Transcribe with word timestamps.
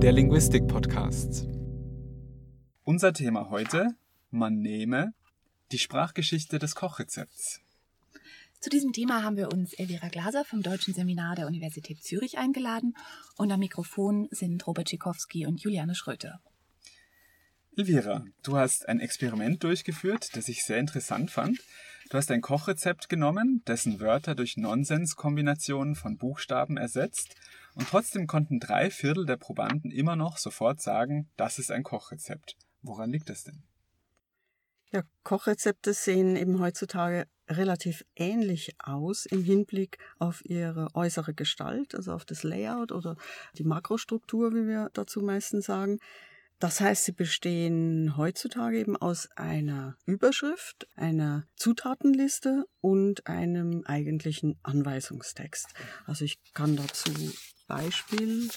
der 0.00 0.12
Linguistik-Podcast. 0.12 1.46
Unser 2.84 3.12
Thema 3.12 3.50
heute, 3.50 3.88
man 4.30 4.56
nehme 4.56 5.12
die 5.72 5.78
Sprachgeschichte 5.78 6.58
des 6.58 6.74
Kochrezepts. 6.74 7.60
Zu 8.60 8.70
diesem 8.70 8.94
Thema 8.94 9.22
haben 9.22 9.36
wir 9.36 9.52
uns 9.52 9.74
Elvira 9.74 10.08
Glaser 10.08 10.46
vom 10.46 10.62
Deutschen 10.62 10.94
Seminar 10.94 11.36
der 11.36 11.46
Universität 11.46 12.02
Zürich 12.02 12.38
eingeladen 12.38 12.94
und 13.36 13.52
am 13.52 13.60
Mikrofon 13.60 14.26
sind 14.30 14.66
Robert 14.66 14.88
Tschikowski 14.88 15.46
und 15.46 15.60
Juliane 15.60 15.94
Schröter. 15.94 16.40
Elvira, 17.76 18.24
du 18.42 18.56
hast 18.56 18.88
ein 18.88 19.00
Experiment 19.00 19.62
durchgeführt, 19.62 20.34
das 20.34 20.48
ich 20.48 20.64
sehr 20.64 20.78
interessant 20.78 21.30
fand. 21.30 21.58
Du 22.08 22.16
hast 22.16 22.30
ein 22.30 22.40
Kochrezept 22.40 23.10
genommen, 23.10 23.62
dessen 23.66 24.00
Wörter 24.00 24.34
durch 24.34 24.56
Nonsens-Kombinationen 24.56 25.94
von 25.94 26.16
Buchstaben 26.16 26.78
ersetzt 26.78 27.36
und 27.80 27.88
trotzdem 27.88 28.26
konnten 28.26 28.60
drei 28.60 28.90
Viertel 28.90 29.24
der 29.24 29.38
Probanden 29.38 29.90
immer 29.90 30.14
noch 30.14 30.36
sofort 30.36 30.82
sagen, 30.82 31.30
das 31.38 31.58
ist 31.58 31.70
ein 31.70 31.82
Kochrezept. 31.82 32.58
Woran 32.82 33.08
liegt 33.08 33.30
das 33.30 33.42
denn? 33.44 33.62
Ja, 34.92 35.02
Kochrezepte 35.24 35.94
sehen 35.94 36.36
eben 36.36 36.60
heutzutage 36.60 37.26
relativ 37.48 38.04
ähnlich 38.16 38.74
aus 38.78 39.24
im 39.24 39.42
Hinblick 39.42 39.96
auf 40.18 40.44
ihre 40.44 40.88
äußere 40.92 41.32
Gestalt, 41.32 41.94
also 41.94 42.12
auf 42.12 42.26
das 42.26 42.42
Layout 42.42 42.92
oder 42.92 43.16
die 43.56 43.64
Makrostruktur, 43.64 44.52
wie 44.52 44.68
wir 44.68 44.90
dazu 44.92 45.22
meistens 45.22 45.64
sagen. 45.64 46.00
Das 46.60 46.78
heißt, 46.80 47.06
sie 47.06 47.12
bestehen 47.12 48.18
heutzutage 48.18 48.78
eben 48.78 48.94
aus 48.94 49.30
einer 49.34 49.96
Überschrift, 50.04 50.86
einer 50.94 51.48
Zutatenliste 51.56 52.66
und 52.82 53.26
einem 53.26 53.82
eigentlichen 53.86 54.58
Anweisungstext. 54.62 55.68
Also 56.06 56.26
ich 56.26 56.38
kann 56.52 56.76
dazu 56.76 57.10
Beispiel 57.66 58.50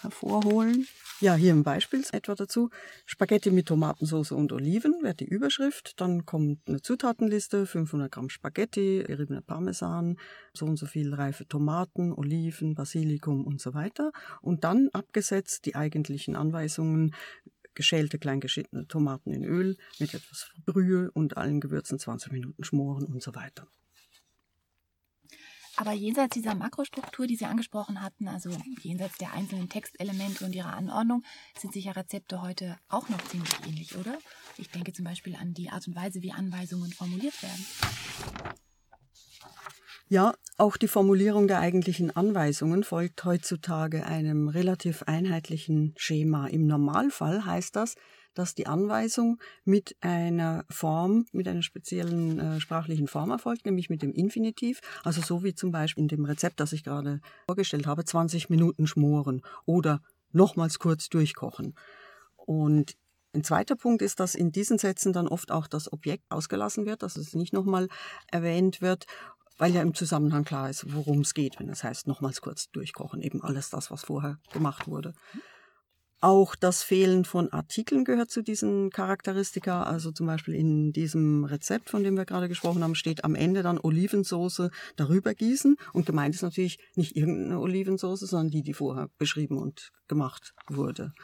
hervorholen. 0.00 0.88
Ja, 1.20 1.34
hier 1.34 1.52
ein 1.52 1.64
Beispiel 1.64 2.02
etwa 2.12 2.34
dazu. 2.34 2.70
Spaghetti 3.04 3.50
mit 3.50 3.66
Tomatensauce 3.66 4.32
und 4.32 4.52
Oliven 4.52 5.02
wäre 5.02 5.14
die 5.14 5.26
Überschrift. 5.26 6.00
Dann 6.00 6.24
kommt 6.24 6.66
eine 6.66 6.80
Zutatenliste, 6.80 7.66
500 7.66 8.10
Gramm 8.10 8.30
Spaghetti, 8.30 9.04
geriebener 9.06 9.42
Parmesan, 9.42 10.16
so 10.54 10.64
und 10.64 10.78
so 10.78 10.86
viel 10.86 11.12
reife 11.12 11.46
Tomaten, 11.46 12.14
Oliven, 12.14 12.74
Basilikum 12.74 13.46
und 13.46 13.60
so 13.60 13.74
weiter. 13.74 14.12
Und 14.40 14.64
dann 14.64 14.88
abgesetzt 14.94 15.66
die 15.66 15.74
eigentlichen 15.74 16.36
Anweisungen, 16.36 17.14
geschälte, 17.74 18.18
kleingeschnittene 18.18 18.86
Tomaten 18.88 19.30
in 19.30 19.44
Öl 19.44 19.76
mit 19.98 20.14
etwas 20.14 20.48
Brühe 20.64 21.10
und 21.12 21.36
allen 21.36 21.60
Gewürzen 21.60 21.98
20 21.98 22.32
Minuten 22.32 22.64
schmoren 22.64 23.04
und 23.04 23.22
so 23.22 23.34
weiter. 23.34 23.66
Aber 25.80 25.92
jenseits 25.92 26.34
dieser 26.34 26.54
Makrostruktur, 26.54 27.26
die 27.26 27.36
Sie 27.36 27.46
angesprochen 27.46 28.02
hatten, 28.02 28.28
also 28.28 28.50
jenseits 28.82 29.16
der 29.16 29.32
einzelnen 29.32 29.70
Textelemente 29.70 30.44
und 30.44 30.54
ihrer 30.54 30.74
Anordnung, 30.74 31.22
sind 31.58 31.72
sicher 31.72 31.96
Rezepte 31.96 32.42
heute 32.42 32.76
auch 32.90 33.08
noch 33.08 33.24
ziemlich 33.28 33.50
ähnlich, 33.66 33.96
oder? 33.96 34.18
Ich 34.58 34.68
denke 34.68 34.92
zum 34.92 35.06
Beispiel 35.06 35.36
an 35.36 35.54
die 35.54 35.70
Art 35.70 35.88
und 35.88 35.96
Weise, 35.96 36.20
wie 36.20 36.32
Anweisungen 36.32 36.92
formuliert 36.92 37.42
werden. 37.42 37.66
Ja, 40.10 40.34
auch 40.58 40.76
die 40.76 40.86
Formulierung 40.86 41.48
der 41.48 41.60
eigentlichen 41.60 42.14
Anweisungen 42.14 42.84
folgt 42.84 43.24
heutzutage 43.24 44.04
einem 44.04 44.48
relativ 44.48 45.04
einheitlichen 45.04 45.94
Schema. 45.96 46.46
Im 46.48 46.66
Normalfall 46.66 47.46
heißt 47.46 47.74
das, 47.74 47.94
dass 48.34 48.54
die 48.54 48.66
Anweisung 48.66 49.38
mit 49.64 49.96
einer 50.00 50.64
Form, 50.70 51.26
mit 51.32 51.48
einer 51.48 51.62
speziellen 51.62 52.38
äh, 52.38 52.60
sprachlichen 52.60 53.08
Form 53.08 53.30
erfolgt, 53.30 53.66
nämlich 53.66 53.90
mit 53.90 54.02
dem 54.02 54.12
Infinitiv. 54.12 54.80
Also 55.04 55.20
so 55.20 55.42
wie 55.42 55.54
zum 55.54 55.70
Beispiel 55.70 56.02
in 56.02 56.08
dem 56.08 56.24
Rezept, 56.24 56.60
das 56.60 56.72
ich 56.72 56.84
gerade 56.84 57.20
vorgestellt 57.46 57.86
habe, 57.86 58.04
20 58.04 58.50
Minuten 58.50 58.86
schmoren 58.86 59.42
oder 59.64 60.00
nochmals 60.32 60.78
kurz 60.78 61.08
durchkochen. 61.08 61.74
Und 62.36 62.96
ein 63.32 63.44
zweiter 63.44 63.76
Punkt 63.76 64.02
ist, 64.02 64.18
dass 64.18 64.34
in 64.34 64.50
diesen 64.50 64.78
Sätzen 64.78 65.12
dann 65.12 65.28
oft 65.28 65.52
auch 65.52 65.66
das 65.66 65.92
Objekt 65.92 66.24
ausgelassen 66.30 66.86
wird, 66.86 67.02
dass 67.02 67.16
es 67.16 67.34
nicht 67.34 67.52
nochmal 67.52 67.88
erwähnt 68.26 68.80
wird, 68.80 69.06
weil 69.56 69.72
ja 69.72 69.82
im 69.82 69.94
Zusammenhang 69.94 70.44
klar 70.44 70.70
ist, 70.70 70.92
worum 70.92 71.20
es 71.20 71.34
geht, 71.34 71.60
wenn 71.60 71.68
es 71.68 71.84
heißt, 71.84 72.06
nochmals 72.06 72.40
kurz 72.40 72.70
durchkochen, 72.70 73.20
eben 73.20 73.42
alles 73.42 73.70
das, 73.70 73.90
was 73.90 74.04
vorher 74.04 74.38
gemacht 74.52 74.88
wurde. 74.88 75.12
Auch 76.22 76.54
das 76.54 76.82
Fehlen 76.82 77.24
von 77.24 77.50
Artikeln 77.50 78.04
gehört 78.04 78.30
zu 78.30 78.42
diesen 78.42 78.90
Charakteristika. 78.90 79.84
Also 79.84 80.12
zum 80.12 80.26
Beispiel 80.26 80.54
in 80.54 80.92
diesem 80.92 81.44
Rezept, 81.44 81.88
von 81.88 82.04
dem 82.04 82.14
wir 82.16 82.26
gerade 82.26 82.48
gesprochen 82.48 82.84
haben, 82.84 82.94
steht 82.94 83.24
am 83.24 83.34
Ende 83.34 83.62
dann 83.62 83.78
Olivensoße 83.78 84.70
darüber 84.96 85.34
gießen. 85.34 85.76
Und 85.94 86.04
gemeint 86.04 86.34
ist 86.34 86.42
natürlich 86.42 86.78
nicht 86.94 87.16
irgendeine 87.16 87.58
Olivensoße, 87.58 88.26
sondern 88.26 88.50
die, 88.50 88.62
die 88.62 88.74
vorher 88.74 89.08
beschrieben 89.16 89.56
und 89.56 89.92
gemacht 90.08 90.52
wurde. 90.68 91.14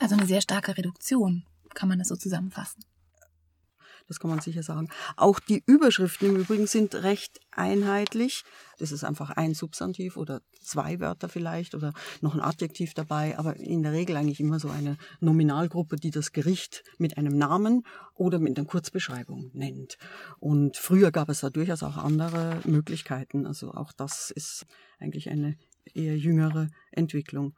Also 0.00 0.16
eine 0.16 0.26
sehr 0.26 0.40
starke 0.40 0.76
Reduktion, 0.76 1.44
kann 1.74 1.88
man 1.88 2.00
das 2.00 2.08
so 2.08 2.16
zusammenfassen. 2.16 2.82
Das 4.08 4.18
kann 4.18 4.30
man 4.30 4.40
sicher 4.40 4.62
sagen. 4.62 4.88
Auch 5.16 5.38
die 5.38 5.62
Überschriften 5.66 6.30
im 6.30 6.36
Übrigen 6.36 6.66
sind 6.66 6.94
recht 6.94 7.40
einheitlich. 7.50 8.42
Das 8.78 8.90
ist 8.90 9.04
einfach 9.04 9.30
ein 9.30 9.54
Substantiv 9.54 10.16
oder 10.16 10.40
zwei 10.62 10.98
Wörter 10.98 11.28
vielleicht 11.28 11.74
oder 11.74 11.92
noch 12.20 12.34
ein 12.34 12.40
Adjektiv 12.40 12.94
dabei, 12.94 13.38
aber 13.38 13.56
in 13.56 13.82
der 13.82 13.92
Regel 13.92 14.16
eigentlich 14.16 14.40
immer 14.40 14.58
so 14.60 14.70
eine 14.70 14.96
Nominalgruppe, 15.20 15.96
die 15.96 16.10
das 16.10 16.32
Gericht 16.32 16.84
mit 16.96 17.18
einem 17.18 17.36
Namen 17.36 17.84
oder 18.14 18.38
mit 18.38 18.58
einer 18.58 18.66
Kurzbeschreibung 18.66 19.50
nennt. 19.52 19.98
Und 20.38 20.76
früher 20.76 21.10
gab 21.10 21.28
es 21.28 21.40
da 21.40 21.50
durchaus 21.50 21.82
auch 21.82 21.98
andere 21.98 22.60
Möglichkeiten. 22.64 23.46
Also 23.46 23.72
auch 23.72 23.92
das 23.92 24.30
ist 24.30 24.66
eigentlich 24.98 25.28
eine 25.28 25.56
eher 25.94 26.16
jüngere 26.16 26.68
Entwicklung. 26.92 27.54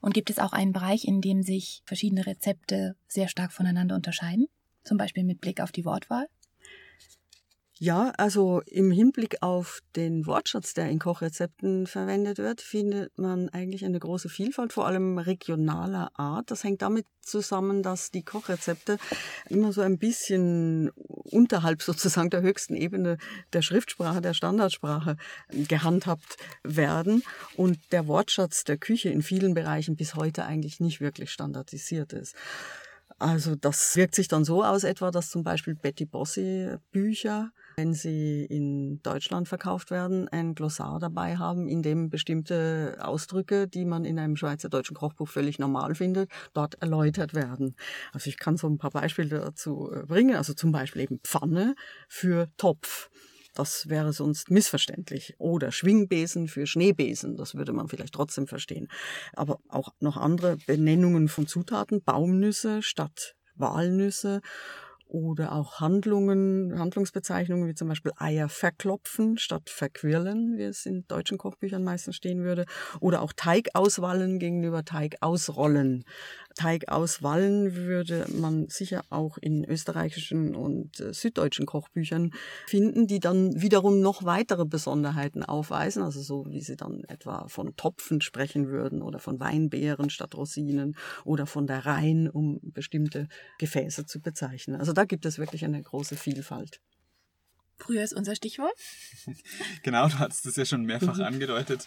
Und 0.00 0.14
gibt 0.14 0.30
es 0.30 0.38
auch 0.38 0.52
einen 0.52 0.72
Bereich, 0.72 1.04
in 1.04 1.20
dem 1.20 1.42
sich 1.42 1.82
verschiedene 1.84 2.26
Rezepte 2.26 2.96
sehr 3.06 3.28
stark 3.28 3.52
voneinander 3.52 3.94
unterscheiden? 3.94 4.48
Zum 4.88 4.98
Beispiel 4.98 5.24
mit 5.24 5.40
Blick 5.40 5.60
auf 5.60 5.70
die 5.70 5.84
Wortwahl? 5.84 6.26
Ja, 7.80 8.12
also 8.16 8.60
im 8.66 8.90
Hinblick 8.90 9.36
auf 9.40 9.82
den 9.94 10.26
Wortschatz, 10.26 10.74
der 10.74 10.90
in 10.90 10.98
Kochrezepten 10.98 11.86
verwendet 11.86 12.38
wird, 12.38 12.60
findet 12.60 13.16
man 13.18 13.50
eigentlich 13.50 13.84
eine 13.84 14.00
große 14.00 14.28
Vielfalt, 14.28 14.72
vor 14.72 14.88
allem 14.88 15.18
regionaler 15.18 16.10
Art. 16.14 16.50
Das 16.50 16.64
hängt 16.64 16.82
damit 16.82 17.06
zusammen, 17.20 17.84
dass 17.84 18.10
die 18.10 18.24
Kochrezepte 18.24 18.98
immer 19.48 19.72
so 19.72 19.82
ein 19.82 19.96
bisschen 19.96 20.90
unterhalb 20.96 21.80
sozusagen 21.82 22.30
der 22.30 22.42
höchsten 22.42 22.74
Ebene 22.74 23.16
der 23.52 23.62
Schriftsprache, 23.62 24.20
der 24.20 24.34
Standardsprache 24.34 25.16
gehandhabt 25.68 26.36
werden 26.64 27.22
und 27.54 27.78
der 27.92 28.08
Wortschatz 28.08 28.64
der 28.64 28.78
Küche 28.78 29.10
in 29.10 29.22
vielen 29.22 29.54
Bereichen 29.54 29.94
bis 29.94 30.16
heute 30.16 30.46
eigentlich 30.46 30.80
nicht 30.80 31.00
wirklich 31.00 31.30
standardisiert 31.30 32.12
ist. 32.12 32.34
Also 33.20 33.56
das 33.56 33.96
wirkt 33.96 34.14
sich 34.14 34.28
dann 34.28 34.44
so 34.44 34.62
aus 34.62 34.84
etwa, 34.84 35.10
dass 35.10 35.30
zum 35.30 35.42
Beispiel 35.42 35.74
Betty 35.74 36.04
Bossi 36.04 36.76
Bücher, 36.92 37.50
wenn 37.76 37.92
sie 37.92 38.44
in 38.44 39.02
Deutschland 39.02 39.48
verkauft 39.48 39.90
werden, 39.90 40.28
ein 40.28 40.54
Glossar 40.54 41.00
dabei 41.00 41.36
haben, 41.36 41.66
in 41.68 41.82
dem 41.82 42.10
bestimmte 42.10 42.96
Ausdrücke, 43.00 43.66
die 43.66 43.84
man 43.84 44.04
in 44.04 44.20
einem 44.20 44.36
schweizerdeutschen 44.36 44.96
Kochbuch 44.96 45.28
völlig 45.28 45.58
normal 45.58 45.96
findet, 45.96 46.30
dort 46.54 46.80
erläutert 46.80 47.34
werden. 47.34 47.74
Also 48.12 48.28
ich 48.30 48.38
kann 48.38 48.56
so 48.56 48.68
ein 48.68 48.78
paar 48.78 48.90
Beispiele 48.90 49.40
dazu 49.40 49.90
äh, 49.92 50.06
bringen. 50.06 50.36
Also 50.36 50.54
zum 50.54 50.70
Beispiel 50.70 51.02
eben 51.02 51.18
Pfanne 51.24 51.74
für 52.08 52.48
Topf. 52.56 53.10
Das 53.58 53.88
wäre 53.88 54.12
sonst 54.12 54.52
missverständlich. 54.52 55.34
Oder 55.38 55.72
Schwingbesen 55.72 56.46
für 56.46 56.64
Schneebesen, 56.64 57.36
das 57.36 57.56
würde 57.56 57.72
man 57.72 57.88
vielleicht 57.88 58.14
trotzdem 58.14 58.46
verstehen. 58.46 58.86
Aber 59.34 59.58
auch 59.68 59.88
noch 59.98 60.16
andere 60.16 60.58
Benennungen 60.68 61.26
von 61.26 61.48
Zutaten, 61.48 62.00
Baumnüsse 62.04 62.82
statt 62.84 63.34
Walnüsse 63.56 64.42
oder 65.08 65.52
auch 65.52 65.80
Handlungen, 65.80 66.78
Handlungsbezeichnungen 66.78 67.66
wie 67.66 67.74
zum 67.74 67.88
Beispiel 67.88 68.12
Eier 68.16 68.48
verklopfen 68.48 69.38
statt 69.38 69.70
verquirlen, 69.70 70.56
wie 70.56 70.62
es 70.62 70.86
in 70.86 71.04
deutschen 71.08 71.38
Kochbüchern 71.38 71.82
meistens 71.82 72.14
stehen 72.14 72.44
würde, 72.44 72.64
oder 73.00 73.22
auch 73.22 73.32
Teig 73.34 73.70
auswallen 73.74 74.38
gegenüber 74.38 74.84
Teig 74.84 75.16
ausrollen. 75.20 76.04
Teig 76.58 76.88
auswallen 76.88 77.76
würde 77.76 78.26
man 78.34 78.66
sicher 78.68 79.02
auch 79.10 79.38
in 79.38 79.64
österreichischen 79.64 80.56
und 80.56 80.98
äh, 80.98 81.14
süddeutschen 81.14 81.66
Kochbüchern 81.66 82.32
finden, 82.66 83.06
die 83.06 83.20
dann 83.20 83.62
wiederum 83.62 84.00
noch 84.00 84.24
weitere 84.24 84.64
Besonderheiten 84.64 85.44
aufweisen, 85.44 86.02
also 86.02 86.20
so 86.20 86.46
wie 86.48 86.60
sie 86.60 86.76
dann 86.76 87.04
etwa 87.04 87.46
von 87.46 87.76
Topfen 87.76 88.20
sprechen 88.20 88.68
würden 88.68 89.02
oder 89.02 89.20
von 89.20 89.38
Weinbeeren 89.38 90.10
statt 90.10 90.34
Rosinen 90.34 90.96
oder 91.24 91.46
von 91.46 91.68
der 91.68 91.86
Rhein, 91.86 92.28
um 92.28 92.58
bestimmte 92.62 93.28
Gefäße 93.58 94.04
zu 94.06 94.20
bezeichnen. 94.20 94.76
Also 94.76 94.92
da 94.92 95.04
gibt 95.04 95.26
es 95.26 95.38
wirklich 95.38 95.64
eine 95.64 95.80
große 95.80 96.16
Vielfalt. 96.16 96.80
Früher 97.78 98.02
ist 98.02 98.12
unser 98.12 98.34
Stichwort. 98.34 98.74
genau, 99.82 100.08
du 100.08 100.18
hattest 100.18 100.46
es 100.46 100.56
ja 100.56 100.64
schon 100.64 100.82
mehrfach 100.82 101.18
angedeutet, 101.20 101.84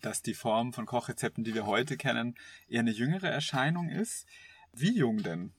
dass 0.00 0.22
die 0.22 0.34
Form 0.34 0.72
von 0.72 0.86
Kochrezepten, 0.86 1.42
die 1.42 1.54
wir 1.54 1.66
heute 1.66 1.96
kennen, 1.96 2.34
eher 2.68 2.80
eine 2.80 2.90
jüngere 2.90 3.28
Erscheinung 3.28 3.88
ist. 3.88 4.26
Wie 4.72 4.96
jung 4.96 5.22
denn? 5.22 5.52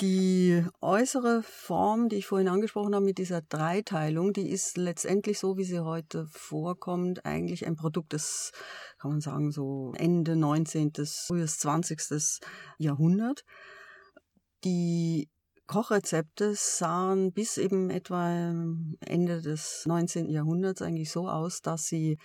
Die 0.00 0.64
äußere 0.80 1.44
Form, 1.44 2.08
die 2.08 2.16
ich 2.16 2.26
vorhin 2.26 2.48
angesprochen 2.48 2.96
habe 2.96 3.04
mit 3.04 3.18
dieser 3.18 3.42
Dreiteilung, 3.42 4.32
die 4.32 4.50
ist 4.50 4.76
letztendlich 4.76 5.38
so, 5.38 5.56
wie 5.56 5.62
sie 5.62 5.80
heute 5.80 6.26
vorkommt, 6.26 7.24
eigentlich 7.24 7.64
ein 7.64 7.76
Produkt 7.76 8.12
des, 8.12 8.50
kann 8.98 9.12
man 9.12 9.20
sagen, 9.20 9.52
so 9.52 9.92
Ende 9.96 10.34
19., 10.34 10.92
frühes 11.26 11.58
20. 11.60 12.40
Jahrhundert. 12.76 13.44
Die 14.64 15.28
Kochrezepte 15.66 16.54
sahen 16.54 17.32
bis 17.32 17.56
eben 17.58 17.90
etwa 17.90 18.54
Ende 19.00 19.40
des 19.40 19.84
19. 19.86 20.28
Jahrhunderts 20.28 20.82
eigentlich 20.82 21.10
so 21.10 21.28
aus, 21.28 21.62
dass 21.62 21.86
sie 21.86 22.18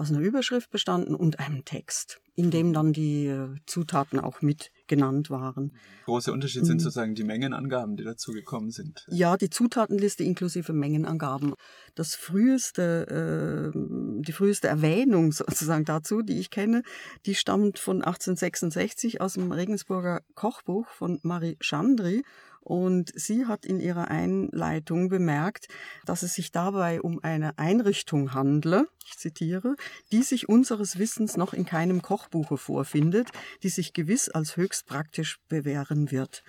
aus 0.00 0.10
einer 0.10 0.20
Überschrift 0.20 0.70
bestanden 0.70 1.14
und 1.14 1.38
einem 1.40 1.66
Text, 1.66 2.22
in 2.34 2.50
dem 2.50 2.72
dann 2.72 2.94
die 2.94 3.26
äh, 3.26 3.54
Zutaten 3.66 4.18
auch 4.18 4.40
mit 4.40 4.72
genannt 4.86 5.28
waren. 5.28 5.76
Großer 6.06 6.32
Unterschied 6.32 6.64
sind 6.64 6.76
mhm. 6.76 6.80
sozusagen 6.80 7.14
die 7.14 7.22
Mengenangaben, 7.22 7.96
die 7.96 8.04
dazu 8.04 8.32
gekommen 8.32 8.70
sind. 8.70 9.06
Ja, 9.10 9.36
die 9.36 9.50
Zutatenliste 9.50 10.24
inklusive 10.24 10.72
Mengenangaben. 10.72 11.52
Das 11.94 12.14
früheste, 12.14 13.72
äh, 13.74 14.22
die 14.22 14.32
früheste 14.32 14.68
Erwähnung 14.68 15.32
sozusagen 15.32 15.84
dazu, 15.84 16.22
die 16.22 16.40
ich 16.40 16.48
kenne, 16.48 16.82
die 17.26 17.34
stammt 17.34 17.78
von 17.78 17.98
1866 17.98 19.20
aus 19.20 19.34
dem 19.34 19.52
Regensburger 19.52 20.22
Kochbuch 20.34 20.88
von 20.88 21.20
Marie 21.22 21.58
Chandry 21.60 22.22
und 22.60 23.10
sie 23.14 23.46
hat 23.46 23.64
in 23.64 23.80
ihrer 23.80 24.08
Einleitung 24.08 25.08
bemerkt, 25.08 25.68
dass 26.04 26.22
es 26.22 26.34
sich 26.34 26.52
dabei 26.52 27.00
um 27.00 27.18
eine 27.22 27.58
Einrichtung 27.58 28.34
handle, 28.34 28.86
ich 29.06 29.16
zitiere, 29.16 29.76
die 30.12 30.22
sich 30.22 30.48
unseres 30.48 30.98
Wissens 30.98 31.36
noch 31.36 31.54
in 31.54 31.64
keinem 31.64 32.02
Kochbuche 32.02 32.58
vorfindet, 32.58 33.30
die 33.62 33.70
sich 33.70 33.92
gewiss 33.92 34.28
als 34.28 34.56
höchst 34.56 34.86
praktisch 34.86 35.38
bewähren 35.48 36.10
wird. 36.10 36.42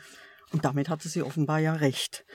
Und 0.52 0.66
damit 0.66 0.90
hatte 0.90 1.08
sie 1.08 1.24
offenbar 1.24 1.60
ja 1.60 1.74
recht. 1.74 2.26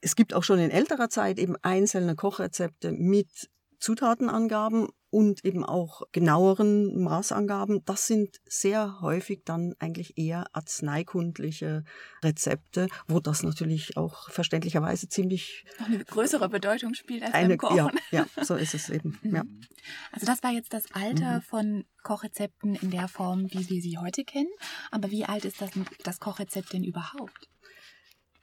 Es 0.00 0.14
gibt 0.14 0.34
auch 0.34 0.44
schon 0.44 0.60
in 0.60 0.70
älterer 0.70 1.10
Zeit 1.10 1.38
eben 1.38 1.56
einzelne 1.62 2.14
Kochrezepte 2.14 2.92
mit 2.92 3.50
Zutatenangaben 3.80 4.88
und 5.10 5.44
eben 5.44 5.64
auch 5.64 6.02
genaueren 6.12 7.02
Maßangaben. 7.02 7.84
Das 7.84 8.06
sind 8.06 8.36
sehr 8.46 9.00
häufig 9.00 9.42
dann 9.44 9.74
eigentlich 9.78 10.18
eher 10.18 10.46
arzneikundliche 10.52 11.84
Rezepte, 12.22 12.88
wo 13.06 13.20
das 13.20 13.42
natürlich 13.42 13.96
auch 13.96 14.30
verständlicherweise 14.30 15.08
ziemlich 15.08 15.64
noch 15.78 15.86
eine 15.86 16.04
größere 16.04 16.48
Bedeutung 16.48 16.94
spielt 16.94 17.22
als 17.22 17.34
eine, 17.34 17.56
beim 17.56 17.58
Kochen. 17.58 17.98
Ja, 18.10 18.26
ja, 18.36 18.44
so 18.44 18.54
ist 18.54 18.74
es 18.74 18.90
eben. 18.90 19.18
Ja. 19.36 19.42
Also 20.12 20.24
das 20.24 20.42
war 20.42 20.50
jetzt 20.50 20.72
das 20.72 20.84
Alter 20.92 21.36
mhm. 21.36 21.42
von 21.42 21.84
Kochrezepten 22.02 22.74
in 22.76 22.90
der 22.90 23.08
Form, 23.08 23.52
wie 23.52 23.68
wir 23.68 23.82
sie 23.82 23.98
heute 23.98 24.24
kennen. 24.24 24.50
Aber 24.90 25.10
wie 25.10 25.24
alt 25.24 25.44
ist 25.44 25.60
das, 25.60 25.70
das 26.04 26.20
Kochrezept 26.20 26.72
denn 26.72 26.84
überhaupt? 26.84 27.48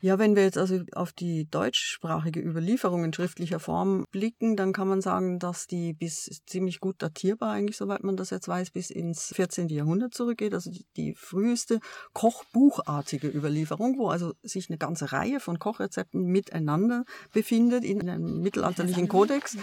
Ja, 0.03 0.19
wenn 0.19 0.35
wir 0.35 0.43
jetzt 0.43 0.57
also 0.57 0.81
auf 0.95 1.13
die 1.13 1.49
deutschsprachige 1.49 2.41
Überlieferung 2.41 3.05
in 3.05 3.13
schriftlicher 3.13 3.61
Form 3.61 4.03
blicken, 4.11 4.57
dann 4.57 4.73
kann 4.73 4.89
man 4.89 4.99
sagen, 4.99 5.39
dass 5.39 5.65
die 5.65 5.93
bis 5.93 6.41
ziemlich 6.45 6.81
gut 6.81 7.01
datierbar 7.01 7.53
eigentlich, 7.53 7.77
soweit 7.77 8.03
man 8.03 8.17
das 8.17 8.29
jetzt 8.29 8.49
weiß, 8.49 8.71
bis 8.71 8.89
ins 8.89 9.33
14. 9.33 9.69
Jahrhundert 9.69 10.13
zurückgeht. 10.13 10.53
Also 10.53 10.71
die, 10.71 10.85
die 10.97 11.15
früheste 11.15 11.79
kochbuchartige 12.11 13.29
Überlieferung, 13.29 13.97
wo 13.97 14.09
also 14.09 14.33
sich 14.43 14.69
eine 14.69 14.77
ganze 14.77 15.13
Reihe 15.13 15.39
von 15.39 15.57
Kochrezepten 15.57 16.25
miteinander 16.25 17.05
befindet 17.31 17.85
in 17.85 18.01
einem 18.01 18.41
mittelalterlichen 18.41 19.07
Kodex, 19.07 19.55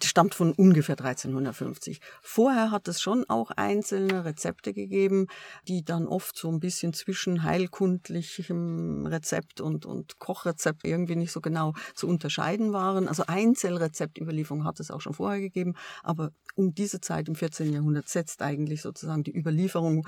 stammt 0.00 0.36
von 0.36 0.52
ungefähr 0.52 1.00
1350. 1.00 2.00
Vorher 2.22 2.70
hat 2.70 2.86
es 2.86 3.00
schon 3.00 3.28
auch 3.28 3.50
einzelne 3.50 4.24
Rezepte 4.24 4.72
gegeben, 4.72 5.26
die 5.66 5.84
dann 5.84 6.06
oft 6.06 6.38
so 6.38 6.48
ein 6.48 6.60
bisschen 6.60 6.92
zwischen 6.92 7.42
heilkundlichem 7.42 9.06
Rezept 9.06 9.60
und 9.60 9.79
und, 9.86 10.00
und 10.00 10.18
Kochrezept 10.18 10.84
irgendwie 10.84 11.16
nicht 11.16 11.32
so 11.32 11.40
genau 11.40 11.74
zu 11.94 12.08
unterscheiden 12.08 12.72
waren. 12.72 13.08
Also 13.08 13.24
Einzelrezeptüberlieferung 13.26 14.64
hat 14.64 14.80
es 14.80 14.90
auch 14.90 15.00
schon 15.00 15.14
vorher 15.14 15.40
gegeben, 15.40 15.74
aber 16.02 16.32
um 16.54 16.74
diese 16.74 17.00
Zeit 17.00 17.28
im 17.28 17.34
14. 17.34 17.72
Jahrhundert 17.72 18.08
setzt 18.08 18.42
eigentlich 18.42 18.82
sozusagen 18.82 19.22
die 19.22 19.36
Überlieferung 19.36 20.06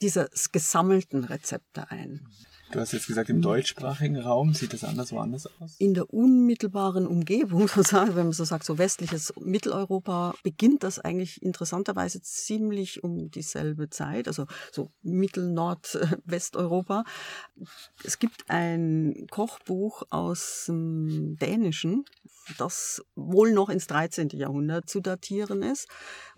dieses 0.00 0.52
gesammelten 0.52 1.24
Rezepte 1.24 1.90
ein. 1.90 2.28
Du 2.72 2.80
hast 2.80 2.92
jetzt 2.92 3.06
gesagt, 3.06 3.28
im 3.28 3.36
mhm. 3.36 3.42
deutschsprachigen 3.42 4.16
Raum 4.16 4.54
sieht 4.54 4.72
das 4.72 4.82
anders 4.82 5.12
woanders 5.12 5.46
aus? 5.60 5.76
In 5.78 5.92
der 5.92 6.12
unmittelbaren 6.12 7.06
Umgebung, 7.06 7.68
sozusagen, 7.68 8.16
wenn 8.16 8.24
man 8.24 8.32
so 8.32 8.44
sagt, 8.44 8.64
so 8.64 8.78
westliches 8.78 9.32
Mitteleuropa, 9.38 10.34
beginnt 10.42 10.82
das 10.82 10.98
eigentlich 10.98 11.42
interessanterweise 11.42 12.22
ziemlich 12.22 13.04
um 13.04 13.30
dieselbe 13.30 13.90
Zeit, 13.90 14.26
also 14.26 14.46
so 14.72 14.90
Mittel-, 15.02 15.52
Nord-, 15.52 15.98
Westeuropa. 16.24 17.04
Es 18.04 18.18
gibt 18.18 18.48
ein 18.48 19.26
Kochbuch 19.30 20.04
aus 20.08 20.64
dem 20.66 21.36
Dänischen, 21.36 22.06
das 22.56 23.04
wohl 23.14 23.52
noch 23.52 23.68
ins 23.68 23.86
13. 23.86 24.30
Jahrhundert 24.30 24.88
zu 24.88 25.00
datieren 25.00 25.62
ist 25.62 25.88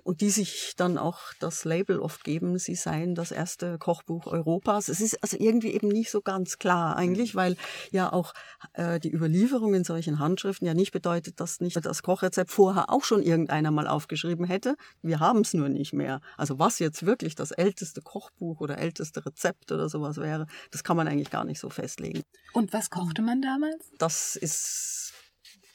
und 0.05 0.21
die 0.21 0.31
sich 0.31 0.75
dann 0.77 0.99
auch 0.99 1.19
das 1.41 1.65
Label 1.65 1.99
oft 1.99 2.23
geben, 2.25 2.59
sie 2.59 2.75
seien 2.75 3.15
das 3.15 3.33
erste 3.33 3.79
Kochbuch 3.79 4.27
Europas. 4.27 4.89
Es 4.89 5.01
ist 5.01 5.23
also 5.23 5.37
irgendwie 5.41 5.73
eben 5.73 5.89
nicht 5.89 6.11
so 6.11 6.21
ganz 6.21 6.59
klar 6.59 6.97
eigentlich, 6.97 7.35
mhm. 7.35 7.39
weil 7.39 7.57
ja 7.91 8.13
auch 8.13 8.35
äh, 8.75 9.01
die 9.01 9.13
Überlieferung 9.13 9.75
in 9.75 9.83
solchen 9.83 10.19
Handschriften 10.19 10.67
ja 10.67 10.75
nicht 10.75 10.93
bedeutet, 10.93 11.41
dass 11.41 11.61
nicht 11.61 11.77
das 11.85 12.03
Kochrezept 12.03 12.51
vorher 12.51 12.91
auch 12.91 13.03
schon 13.03 13.23
irgendeiner 13.23 13.71
mal 13.71 13.89
aufgeschrieben 13.89 14.45
hätte. 14.45 14.77
Wir 15.03 15.21
haben 15.21 15.41
es 15.41 15.55
nur 15.55 15.69
nicht 15.69 15.95
mehr. 15.95 16.21
Also 16.37 16.59
was 16.59 16.79
jetzt 16.79 17.07
wirklich 17.07 17.35
das 17.35 17.51
älteste 17.51 18.03
Kochbuch 18.03 18.61
oder 18.61 18.79
älteste 18.79 19.25
Rezept 19.25 19.73
oder 19.73 19.89
sowas 19.89 20.19
wäre, 20.19 20.47
das 20.71 20.85
kann 20.85 20.97
man 20.97 21.09
eigentlich 21.09 21.31
gar 21.31 21.45
nicht 21.45 21.59
so 21.59 21.71
festlegen. 21.71 22.23
Und 22.53 22.73
was 22.73 22.91
kochte 22.91 23.23
man 23.23 23.41
damals? 23.41 23.91
Das 23.99 24.37
ist 24.37 25.15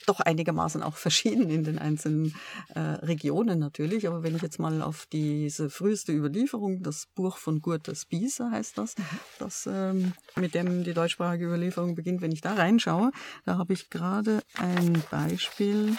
doch 0.10 0.20
einigermaßen 0.20 0.84
auch 0.84 0.96
verschieden 0.96 1.50
in 1.50 1.64
den 1.64 1.80
einzelnen 1.80 2.36
äh, 2.74 2.80
Regionen 2.80 3.60
natürlich. 3.60 4.08
Aber 4.08 4.24
wenn 4.24 4.36
ich 4.36 4.42
jetzt 4.42 4.60
mal 4.60 4.82
auf 4.82 5.06
diese 5.06 5.70
früheste 5.70 6.12
Überlieferung, 6.12 6.82
das 6.84 7.06
Buch 7.16 7.38
von 7.38 7.62
Gurter 7.62 7.96
Spießer 7.96 8.52
heißt 8.52 8.78
das, 8.78 8.98
mhm. 8.98 9.04
das 9.38 9.70
ähm, 9.72 10.14
mit 10.36 10.56
dem 10.56 10.84
die 10.84 10.94
deutschsprachige 10.94 11.46
Überlieferung 11.46 11.96
beginnt, 11.96 12.22
wenn 12.22 12.32
ich 12.32 12.42
da 12.42 12.54
reinschaue, 12.54 13.12
da 13.46 13.58
habe 13.58 13.74
ich 13.74 13.90
gerade 13.90 14.42
ein 14.58 15.02
Beispiel. 15.12 15.96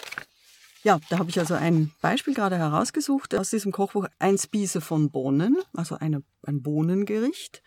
Ja, 0.83 0.99
da 1.11 1.19
habe 1.19 1.31
ich 1.31 1.39
also 1.39 1.55
ein 1.55 1.93
Beispiel 2.01 2.35
gerade 2.35 2.57
herausgesucht 2.57 3.35
aus 3.35 3.51
diesem 3.51 3.71
Kochbuch 3.71 4.07
Ein 4.19 4.39
Spieße 4.39 4.81
von 4.81 5.11
Bohnen, 5.11 5.57
also 5.75 5.97
eine, 5.97 6.23
ein 6.43 6.63
Bohnengericht. 6.63 7.63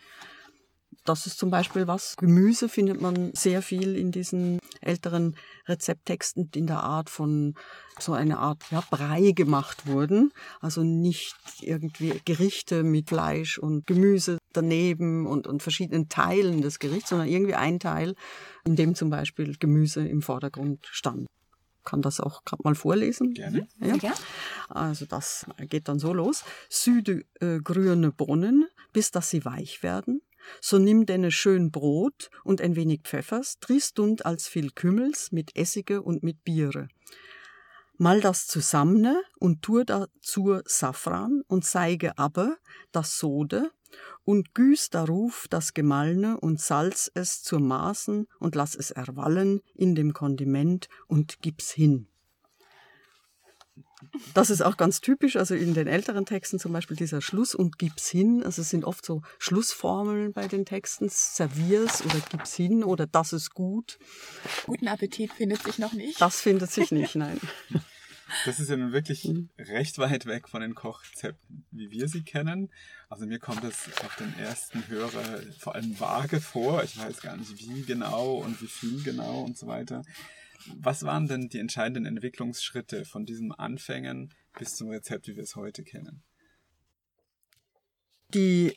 Das 1.04 1.26
ist 1.26 1.38
zum 1.38 1.50
Beispiel 1.50 1.86
was. 1.86 2.16
Gemüse 2.16 2.68
findet 2.68 3.00
man 3.00 3.32
sehr 3.34 3.60
viel 3.60 3.94
in 3.96 4.10
diesen 4.10 4.58
älteren 4.80 5.36
Rezepttexten 5.66 6.50
in 6.54 6.66
der 6.66 6.82
Art 6.82 7.10
von 7.10 7.54
so 7.98 8.14
eine 8.14 8.38
Art 8.38 8.62
ja, 8.70 8.82
Brei 8.90 9.32
gemacht 9.32 9.86
wurden. 9.86 10.32
Also 10.60 10.82
nicht 10.82 11.36
irgendwie 11.60 12.20
Gerichte 12.24 12.82
mit 12.82 13.10
Fleisch 13.10 13.58
und 13.58 13.86
Gemüse 13.86 14.38
daneben 14.52 15.26
und, 15.26 15.46
und 15.46 15.62
verschiedenen 15.62 16.08
Teilen 16.08 16.62
des 16.62 16.78
Gerichts, 16.78 17.10
sondern 17.10 17.28
irgendwie 17.28 17.54
ein 17.54 17.78
Teil, 17.78 18.14
in 18.64 18.74
dem 18.74 18.94
zum 18.94 19.10
Beispiel 19.10 19.56
Gemüse 19.58 20.06
im 20.06 20.22
Vordergrund 20.22 20.86
stand 20.90 21.26
kann 21.84 22.00
das 22.00 22.18
auch 22.18 22.44
gerade 22.44 22.62
mal 22.64 22.74
vorlesen. 22.74 23.34
Gerne. 23.34 23.68
Ja. 23.78 23.96
ja. 23.96 24.14
Also 24.68 25.04
das 25.04 25.46
geht 25.68 25.88
dann 25.88 25.98
so 25.98 26.14
los. 26.14 26.42
Süde 26.70 27.24
äh, 27.40 27.58
grüne 27.58 28.10
Bohnen, 28.10 28.66
bis 28.94 29.10
dass 29.10 29.30
sie 29.30 29.44
weich 29.44 29.82
werden. 29.82 30.22
So 30.60 30.78
nimm 30.78 31.06
denne 31.06 31.30
schön 31.30 31.70
Brot 31.70 32.30
und 32.44 32.60
ein 32.60 32.76
wenig 32.76 33.02
Pfeffers, 33.02 33.58
tristund 33.60 34.26
als 34.26 34.48
viel 34.48 34.70
Kümmels 34.70 35.32
mit 35.32 35.56
Essige 35.56 36.02
und 36.02 36.22
mit 36.22 36.44
Biere. 36.44 36.88
Mal 37.96 38.20
das 38.20 38.46
zusammne 38.48 39.22
und 39.38 39.62
tue 39.62 39.84
dazu 39.84 40.58
Safran 40.64 41.42
und 41.46 41.64
zeige 41.64 42.18
aber 42.18 42.56
das 42.90 43.18
Sode 43.18 43.70
und 44.24 44.54
güß 44.54 44.90
daruf 44.90 45.46
das 45.48 45.74
Gemahlne 45.74 46.40
und 46.40 46.60
salz 46.60 47.10
es 47.14 47.42
zur 47.42 47.60
Maßen 47.60 48.26
und 48.40 48.54
lass 48.56 48.74
es 48.74 48.90
erwallen 48.90 49.60
in 49.74 49.94
dem 49.94 50.12
Kondiment 50.12 50.88
und 51.06 51.40
gib's 51.40 51.70
hin. 51.70 52.08
Das 54.34 54.50
ist 54.50 54.62
auch 54.62 54.76
ganz 54.76 55.00
typisch, 55.00 55.36
also 55.36 55.54
in 55.54 55.74
den 55.74 55.86
älteren 55.86 56.26
Texten 56.26 56.58
zum 56.58 56.72
Beispiel 56.72 56.96
dieser 56.96 57.20
Schluss 57.20 57.54
und 57.54 57.78
gib's 57.78 58.08
hin. 58.08 58.42
Also 58.44 58.62
es 58.62 58.70
sind 58.70 58.84
oft 58.84 59.04
so 59.04 59.22
Schlussformeln 59.38 60.32
bei 60.32 60.48
den 60.48 60.64
Texten, 60.64 61.08
servier's 61.10 62.04
oder 62.04 62.20
gib's 62.30 62.54
hin 62.54 62.84
oder 62.84 63.06
das 63.06 63.32
ist 63.32 63.54
gut. 63.54 63.98
Guten 64.66 64.88
Appetit 64.88 65.32
findet 65.32 65.62
sich 65.62 65.78
noch 65.78 65.92
nicht. 65.92 66.20
Das 66.20 66.40
findet 66.40 66.70
sich 66.70 66.90
nicht, 66.90 67.14
nein. 67.14 67.40
Das 68.44 68.58
ist 68.58 68.70
ja 68.70 68.76
nun 68.76 68.92
wirklich 68.92 69.24
mhm. 69.24 69.50
recht 69.58 69.98
weit 69.98 70.26
weg 70.26 70.48
von 70.48 70.60
den 70.60 70.74
Kochrezepten, 70.74 71.66
wie 71.70 71.90
wir 71.90 72.08
sie 72.08 72.22
kennen. 72.22 72.70
Also 73.08 73.26
mir 73.26 73.38
kommt 73.38 73.64
es 73.64 73.88
auf 74.02 74.16
den 74.16 74.34
ersten 74.38 74.86
Hörer 74.88 75.40
vor 75.58 75.74
allem 75.74 75.98
vage 75.98 76.40
vor. 76.40 76.82
Ich 76.82 76.98
weiß 76.98 77.20
gar 77.20 77.36
nicht, 77.36 77.56
wie 77.58 77.82
genau 77.82 78.36
und 78.38 78.60
wie 78.60 78.66
viel 78.66 79.02
genau 79.02 79.42
und 79.42 79.58
so 79.58 79.66
weiter. 79.66 80.02
Was 80.76 81.02
waren 81.02 81.26
denn 81.26 81.48
die 81.48 81.58
entscheidenden 81.58 82.06
Entwicklungsschritte 82.06 83.04
von 83.04 83.26
diesen 83.26 83.52
Anfängen 83.52 84.32
bis 84.58 84.76
zum 84.76 84.88
Rezept, 84.88 85.26
wie 85.28 85.36
wir 85.36 85.42
es 85.42 85.56
heute 85.56 85.82
kennen? 85.84 86.22
Die 88.32 88.76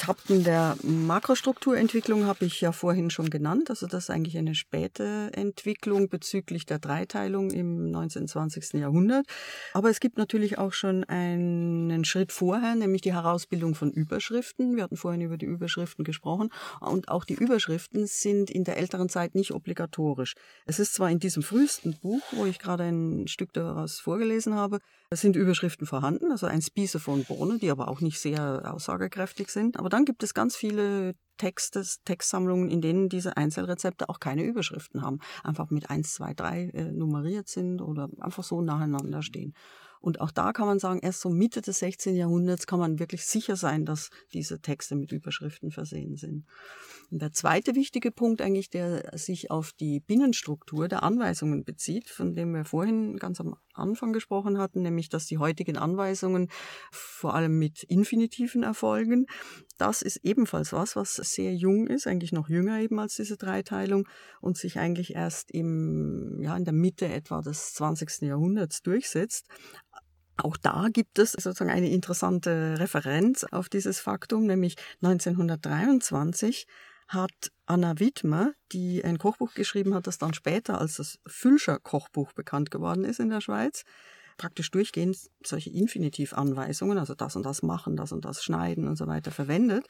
Etappen 0.00 0.44
der 0.44 0.76
Makrostrukturentwicklung 0.84 2.26
habe 2.26 2.44
ich 2.44 2.60
ja 2.60 2.70
vorhin 2.70 3.10
schon 3.10 3.30
genannt. 3.30 3.68
Also 3.68 3.88
das 3.88 4.04
ist 4.04 4.10
eigentlich 4.10 4.38
eine 4.38 4.54
späte 4.54 5.30
Entwicklung 5.32 6.08
bezüglich 6.08 6.66
der 6.66 6.78
Dreiteilung 6.78 7.50
im 7.50 7.90
19. 7.90 8.28
20. 8.28 8.74
Jahrhundert. 8.74 9.26
Aber 9.74 9.90
es 9.90 9.98
gibt 9.98 10.16
natürlich 10.16 10.56
auch 10.56 10.72
schon 10.72 11.02
einen 11.04 12.04
Schritt 12.04 12.30
vorher, 12.30 12.76
nämlich 12.76 13.02
die 13.02 13.12
Herausbildung 13.12 13.74
von 13.74 13.90
Überschriften. 13.90 14.76
Wir 14.76 14.84
hatten 14.84 14.96
vorhin 14.96 15.20
über 15.20 15.36
die 15.36 15.46
Überschriften 15.46 16.04
gesprochen. 16.04 16.50
Und 16.78 17.08
auch 17.08 17.24
die 17.24 17.34
Überschriften 17.34 18.06
sind 18.06 18.50
in 18.50 18.62
der 18.62 18.76
älteren 18.76 19.08
Zeit 19.08 19.34
nicht 19.34 19.50
obligatorisch. 19.50 20.34
Es 20.64 20.78
ist 20.78 20.94
zwar 20.94 21.10
in 21.10 21.18
diesem 21.18 21.42
frühesten 21.42 21.98
Buch, 21.98 22.22
wo 22.30 22.46
ich 22.46 22.60
gerade 22.60 22.84
ein 22.84 23.26
Stück 23.26 23.52
daraus 23.52 23.98
vorgelesen 23.98 24.54
habe, 24.54 24.78
es 25.10 25.22
sind 25.22 25.36
Überschriften 25.36 25.86
vorhanden, 25.86 26.30
also 26.32 26.46
ein 26.46 26.60
Spieße 26.60 27.00
von 27.00 27.24
Bohne, 27.24 27.58
die 27.58 27.70
aber 27.70 27.88
auch 27.88 28.02
nicht 28.02 28.20
sehr 28.20 28.70
aussagekräftig 28.74 29.48
sind. 29.48 29.78
Aber 29.78 29.87
dann 29.88 30.04
gibt 30.04 30.22
es 30.22 30.34
ganz 30.34 30.56
viele 30.56 31.14
Texte, 31.36 31.84
Textsammlungen, 32.04 32.68
in 32.68 32.80
denen 32.80 33.08
diese 33.08 33.36
Einzelrezepte 33.36 34.08
auch 34.08 34.20
keine 34.20 34.42
Überschriften 34.42 35.02
haben. 35.02 35.20
Einfach 35.44 35.70
mit 35.70 35.88
1, 35.90 36.14
2, 36.14 36.34
3 36.34 36.62
äh, 36.74 36.84
nummeriert 36.92 37.48
sind 37.48 37.80
oder 37.80 38.08
einfach 38.20 38.42
so 38.44 38.60
nacheinander 38.60 39.22
stehen. 39.22 39.54
Und 40.00 40.20
auch 40.20 40.30
da 40.30 40.52
kann 40.52 40.66
man 40.66 40.78
sagen, 40.78 41.00
erst 41.02 41.20
so 41.20 41.30
Mitte 41.30 41.60
des 41.60 41.80
16. 41.80 42.14
Jahrhunderts 42.14 42.66
kann 42.66 42.78
man 42.78 42.98
wirklich 42.98 43.24
sicher 43.26 43.56
sein, 43.56 43.84
dass 43.84 44.10
diese 44.32 44.60
Texte 44.60 44.96
mit 44.96 45.12
Überschriften 45.12 45.70
versehen 45.70 46.16
sind. 46.16 46.46
Und 47.10 47.22
der 47.22 47.32
zweite 47.32 47.74
wichtige 47.74 48.10
Punkt 48.10 48.42
eigentlich, 48.42 48.70
der 48.70 49.16
sich 49.16 49.50
auf 49.50 49.72
die 49.72 50.00
Binnenstruktur 50.00 50.88
der 50.88 51.02
Anweisungen 51.02 51.64
bezieht, 51.64 52.10
von 52.10 52.34
dem 52.34 52.52
wir 52.52 52.64
vorhin 52.64 53.16
ganz 53.16 53.40
am 53.40 53.56
Anfang 53.72 54.12
gesprochen 54.12 54.58
hatten, 54.58 54.82
nämlich 54.82 55.08
dass 55.08 55.26
die 55.26 55.38
heutigen 55.38 55.78
Anweisungen 55.78 56.48
vor 56.90 57.34
allem 57.34 57.58
mit 57.58 57.82
Infinitiven 57.84 58.62
erfolgen. 58.62 59.26
Das 59.78 60.02
ist 60.02 60.16
ebenfalls 60.24 60.72
was, 60.72 60.96
was 60.96 61.14
sehr 61.14 61.54
jung 61.54 61.86
ist, 61.86 62.06
eigentlich 62.06 62.32
noch 62.32 62.48
jünger 62.48 62.80
eben 62.80 62.98
als 62.98 63.16
diese 63.16 63.36
Dreiteilung 63.36 64.06
und 64.40 64.58
sich 64.58 64.78
eigentlich 64.78 65.14
erst 65.14 65.50
im, 65.50 66.40
ja, 66.40 66.56
in 66.56 66.64
der 66.64 66.74
Mitte 66.74 67.06
etwa 67.06 67.40
des 67.40 67.74
20. 67.74 68.22
Jahrhunderts 68.22 68.82
durchsetzt. 68.82 69.46
Auch 70.40 70.56
da 70.56 70.88
gibt 70.92 71.18
es 71.18 71.32
sozusagen 71.32 71.70
eine 71.70 71.90
interessante 71.90 72.76
Referenz 72.78 73.44
auf 73.44 73.68
dieses 73.68 73.98
Faktum, 74.00 74.46
nämlich 74.46 74.76
1923 75.02 76.66
hat 77.08 77.50
Anna 77.66 77.98
Wittmer, 77.98 78.52
die 78.70 79.02
ein 79.02 79.18
Kochbuch 79.18 79.54
geschrieben 79.54 79.94
hat, 79.94 80.06
das 80.06 80.18
dann 80.18 80.34
später 80.34 80.80
als 80.80 80.96
das 80.96 81.18
Fülscher 81.26 81.78
Kochbuch 81.78 82.32
bekannt 82.32 82.70
geworden 82.70 83.04
ist 83.04 83.18
in 83.18 83.30
der 83.30 83.40
Schweiz, 83.40 83.84
praktisch 84.38 84.70
durchgehend 84.70 85.18
solche 85.44 85.70
Infinitiv-Anweisungen, 85.70 86.96
also 86.96 87.14
das 87.14 87.36
und 87.36 87.44
das 87.44 87.62
machen, 87.62 87.96
das 87.96 88.12
und 88.12 88.24
das 88.24 88.42
schneiden 88.42 88.88
und 88.88 88.96
so 88.96 89.06
weiter 89.06 89.30
verwendet. 89.30 89.86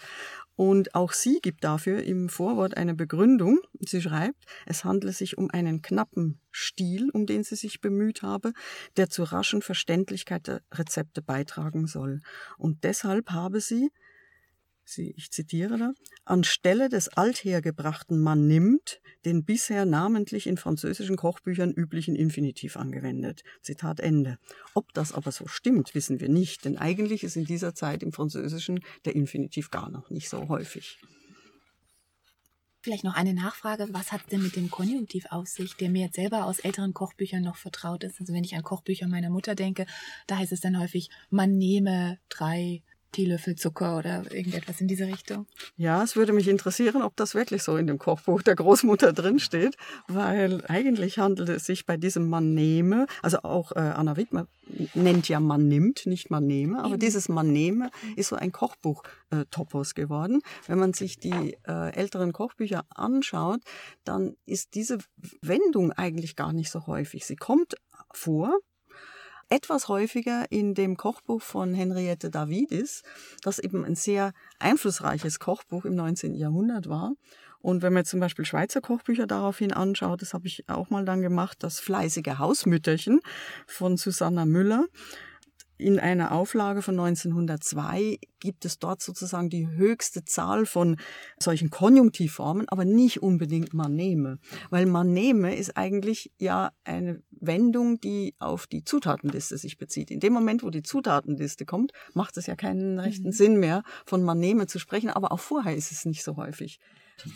Und 0.57 0.95
auch 0.97 1.12
sie 1.12 1.38
gibt 1.40 1.62
dafür 1.62 2.02
im 2.02 2.28
Vorwort 2.28 2.76
eine 2.76 2.95
Begründung. 2.95 3.61
Sie 3.78 4.02
schreibt, 4.02 4.45
es 4.67 4.85
handle 4.85 5.12
sich 5.12 5.38
um 5.38 5.50
einen 5.50 5.83
knappen 5.83 6.40
Stil, 6.50 7.11
um 7.11 7.26
den 7.26 7.45
sie 7.45 7.55
sich 7.55 7.81
bemüht 7.81 8.23
habe, 8.23 8.52
der 8.97 9.09
zur 9.11 9.26
raschen 9.31 9.62
Verständlichkeit 9.62 10.49
der 10.49 10.62
Rezepte 10.73 11.23
beitragen 11.23 11.87
soll. 11.87 12.21
Und 12.57 12.83
deshalb 12.83 13.31
habe 13.31 13.61
sie 13.61 13.90
Ich 14.97 15.30
zitiere 15.30 15.76
da, 15.76 15.92
anstelle 16.25 16.88
des 16.88 17.09
althergebrachten 17.09 18.21
man 18.21 18.47
nimmt, 18.47 19.00
den 19.25 19.45
bisher 19.45 19.85
namentlich 19.85 20.47
in 20.47 20.57
französischen 20.57 21.16
Kochbüchern 21.16 21.73
üblichen 21.73 22.16
Infinitiv 22.16 22.76
angewendet. 22.76 23.42
Zitat 23.61 24.00
Ende. 24.00 24.38
Ob 24.75 24.92
das 24.95 25.12
aber 25.12 25.33
so 25.33 25.47
stimmt, 25.47 25.95
wissen 25.95 26.21
wir 26.21 26.28
nicht, 26.28 26.64
denn 26.64 26.78
eigentlich 26.78 27.25
ist 27.25 27.37
in 27.37 27.45
dieser 27.45 27.75
Zeit 27.75 28.02
im 28.02 28.12
Französischen 28.12 28.80
der 29.04 29.14
Infinitiv 29.14 29.71
gar 29.71 29.90
noch 29.90 30.09
nicht 30.11 30.28
so 30.28 30.49
häufig. 30.49 30.99
Vielleicht 32.80 33.04
noch 33.04 33.16
eine 33.16 33.35
Nachfrage. 33.35 33.88
Was 33.90 34.12
hat 34.12 34.33
denn 34.33 34.42
mit 34.42 34.57
dem 34.57 34.71
Konjunktiv 34.71 35.26
auf 35.30 35.49
sich, 35.49 35.75
der 35.75 35.90
mir 35.90 36.07
jetzt 36.07 36.14
selber 36.14 36.47
aus 36.47 36.61
älteren 36.61 36.95
Kochbüchern 36.95 37.42
noch 37.42 37.57
vertraut 37.57 38.04
ist? 38.04 38.21
Also 38.21 38.33
wenn 38.33 38.45
ich 38.45 38.54
an 38.54 38.62
Kochbücher 38.62 39.09
meiner 39.09 39.30
Mutter 39.30 39.54
denke, 39.54 39.85
da 40.26 40.38
heißt 40.38 40.52
es 40.52 40.61
dann 40.61 40.78
häufig, 40.78 41.11
man 41.28 41.59
nehme 41.59 42.18
drei 42.28 42.83
Teelöffel 43.12 43.57
Zucker 43.57 43.99
oder 43.99 44.31
irgendetwas 44.33 44.81
in 44.81 44.88
diese 44.88 45.07
Richtung. 45.07 45.47
Ja, 45.77 46.03
es 46.03 46.17
würde 46.17 46.33
mich 46.33 46.49
interessieren, 46.49 47.03
ob 47.03 47.17
das 47.17 47.35
wirklich 47.35 47.62
so 47.62 47.77
in 47.77 47.87
dem 47.87 47.99
Kochbuch 47.99 48.43
der 48.43 48.55
Großmutter 48.55 49.12
drinsteht, 49.12 49.77
weil 50.07 50.65
eigentlich 50.67 51.19
handelt 51.19 51.49
es 51.49 51.67
sich 51.67 51.87
bei 51.87 51.97
diesem 51.97 52.29
Man 52.29 52.55
nehme, 52.55 53.07
also 53.23 53.38
auch 53.43 53.73
äh, 53.73 53.81
Anna 53.81 54.17
Wittmer 54.17 54.47
nennt 54.95 55.29
ja 55.29 55.41
Man 55.41 55.69
nimmt, 55.69 56.07
nicht 56.07 56.31
Man 56.31 56.47
nehme, 56.47 56.81
aber 56.81 56.91
Eben. 56.91 57.00
dieses 57.00 57.29
Man 57.29 57.53
nehme 57.53 57.91
ist 58.17 58.29
so 58.29 58.37
ein 58.37 58.53
Kochbuch-Topos 58.53 59.93
äh, 59.93 59.95
geworden. 59.95 60.43
Wenn 60.67 60.79
man 60.79 60.93
sich 60.93 61.19
die 61.19 61.57
äh, 61.67 61.93
älteren 61.95 62.33
Kochbücher 62.33 62.85
anschaut, 62.91 63.61
dann 64.05 64.37
ist 64.45 64.75
diese 64.75 64.99
Wendung 65.41 65.93
eigentlich 65.93 66.37
gar 66.37 66.53
nicht 66.53 66.71
so 66.71 66.87
häufig. 66.87 67.27
Sie 67.27 67.37
kommt 67.37 67.75
vor, 68.12 68.59
etwas 69.49 69.88
häufiger 69.88 70.47
in 70.50 70.75
dem 70.75 70.97
Kochbuch 70.97 71.43
von 71.43 71.75
Henriette 71.75 72.31
Davidis, 72.31 73.02
das 73.43 73.59
eben 73.59 73.85
ein 73.85 73.95
sehr 73.95 74.33
einflussreiches 74.59 75.40
Kochbuch 75.40 75.85
im 75.85 75.95
19. 75.95 76.35
Jahrhundert 76.35 76.88
war. 76.88 77.12
Und 77.61 77.83
wenn 77.83 77.93
man 77.93 78.05
zum 78.05 78.21
Beispiel 78.21 78.45
Schweizer 78.45 78.81
Kochbücher 78.81 79.26
daraufhin 79.26 79.73
anschaut, 79.73 80.23
das 80.23 80.33
habe 80.33 80.47
ich 80.47 80.69
auch 80.69 80.90
mal 80.90 81.05
dann 81.05 81.23
gemacht, 81.23 81.59
das 81.61 81.81
fleißige 81.81 82.38
Hausmütterchen 82.38 83.21
von 83.67 83.97
Susanna 83.97 84.47
Müller, 84.47 84.87
in 85.78 86.00
einer 86.00 86.32
Auflage 86.32 86.82
von 86.82 86.99
1902 86.99 88.18
gibt 88.40 88.64
es 88.64 88.78
dort 88.78 89.00
sozusagen 89.00 89.49
die 89.49 89.68
höchste 89.68 90.25
Zahl 90.25 90.66
von 90.66 90.97
solchen 91.40 91.70
Konjunktivformen, 91.70 92.68
aber 92.68 92.85
nicht 92.85 93.23
unbedingt 93.23 93.75
man 93.75 93.94
nehme. 93.94 94.38
Weil 94.70 94.87
man 94.87 95.12
nehme 95.12 95.54
ist 95.54 95.76
eigentlich 95.76 96.32
ja 96.38 96.73
eine 96.85 97.23
Wendung, 97.30 98.00
die 98.00 98.35
auf 98.38 98.66
die 98.66 98.85
Zutatenliste 98.85 99.56
sich 99.56 99.78
bezieht. 99.78 100.11
In 100.11 100.20
dem 100.20 100.32
Moment, 100.32 100.62
wo 100.62 100.70
die 100.70 100.82
Zutatenliste 100.82 101.64
kommt, 101.64 101.92
macht 102.12 102.37
es 102.37 102.47
ja 102.47 102.56
keinen 102.56 102.99
rechten 102.99 103.28
mhm. 103.28 103.32
Sinn 103.32 103.61
mehr, 103.61 103.82
von 104.04 104.23
man 104.23 104.38
nehme 104.38 104.66
zu 104.66 104.78
sprechen, 104.78 105.11
aber 105.11 105.32
auch 105.32 105.40
vorher 105.40 105.76
ist 105.76 105.92
es 105.92 106.04
nicht 106.04 106.25
so 106.25 106.37
häufig. 106.37 106.80